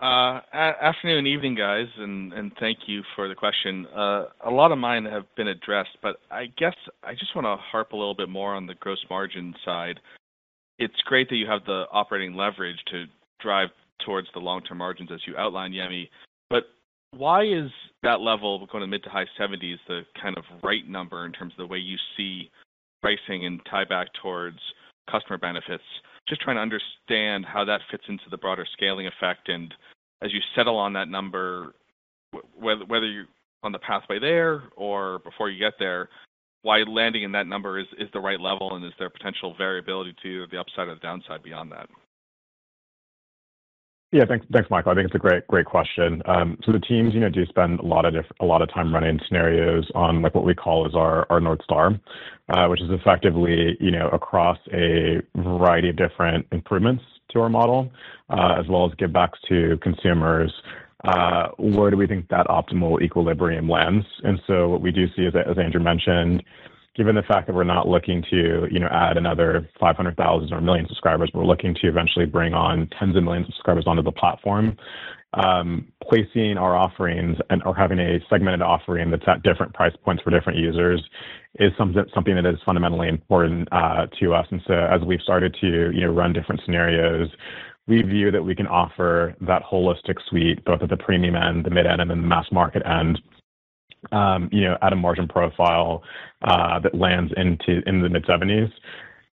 [0.00, 3.86] Uh, afternoon, evening, guys, and thank you for the question.
[3.94, 7.56] Uh, a lot of mine have been addressed, but I guess I just want to
[7.56, 10.00] harp a little bit more on the gross margin side.
[10.78, 13.04] It's great that you have the operating leverage to
[13.42, 13.68] drive
[14.06, 16.08] towards the long-term margins as you outlined, Yemi.
[16.48, 16.64] But
[17.10, 17.70] why is
[18.02, 21.52] that level going to mid- to high 70s the kind of right number in terms
[21.52, 22.50] of the way you see
[23.02, 24.60] pricing and tie back towards
[25.10, 25.84] customer benefits?
[26.30, 29.48] Just trying to understand how that fits into the broader scaling effect.
[29.48, 29.74] And
[30.22, 31.74] as you settle on that number,
[32.56, 33.26] whether you're
[33.62, 36.08] on the pathway there or before you get there,
[36.62, 40.46] why landing in that number is the right level, and is there potential variability to
[40.52, 41.88] the upside or the downside beyond that?
[44.12, 44.90] Yeah, thanks, Thanks, Michael.
[44.90, 46.20] I think it's a great great question.
[46.26, 50.20] Um, so the teams you know, do spend a lot of time running scenarios on
[50.20, 51.92] like, what we call as our our North Star,
[52.48, 57.88] uh, which is effectively you know, across a variety of different improvements to our model,
[58.30, 60.52] uh, as well as give-backs to consumers.
[61.04, 64.04] Uh, where do we think that optimal equilibrium lands?
[64.24, 66.42] And so what we do see, is as Andrew mentioned,
[67.00, 70.64] given the fact that we're not looking to you know, add another 500,000 or 1
[70.66, 74.12] million subscribers, we're looking to eventually bring on tens of millions of subscribers onto the
[74.12, 74.76] platform.
[75.32, 80.22] Um, placing our offerings and or having a segmented offering that's at different price points
[80.22, 81.02] for different users
[81.58, 84.46] is something that is fundamentally important uh, to us.
[84.50, 87.28] And so as we've started to you know, run different scenarios,
[87.86, 91.70] we view that we can offer that holistic suite, both at the premium end, the
[91.70, 93.18] mid-end, and then the mass market end,
[94.12, 94.50] Um,
[94.82, 96.02] at a margin profile
[96.42, 98.70] uh, that lands into in the mid-70s.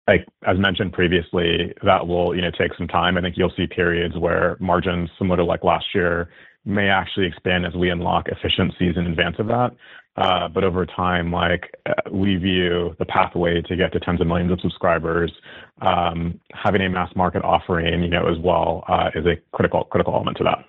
[0.09, 3.17] Like, As mentioned previously, that will you know, take some time.
[3.17, 6.29] I think you'll see periods where margins, similar to like last year,
[6.65, 9.71] may actually expand as we unlock efficiencies in advance of that.
[10.17, 14.27] Uh, but over time, like, uh, we view the pathway to get to tens of
[14.27, 15.33] millions of subscribers,
[15.81, 18.85] um, having a mass market offering you know, as well
[19.15, 20.65] is a critical, critical element to that.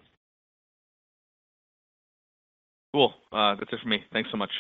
[2.95, 3.13] Cool.
[3.29, 3.99] Uh, that's it for me.
[4.13, 4.51] Thanks so much.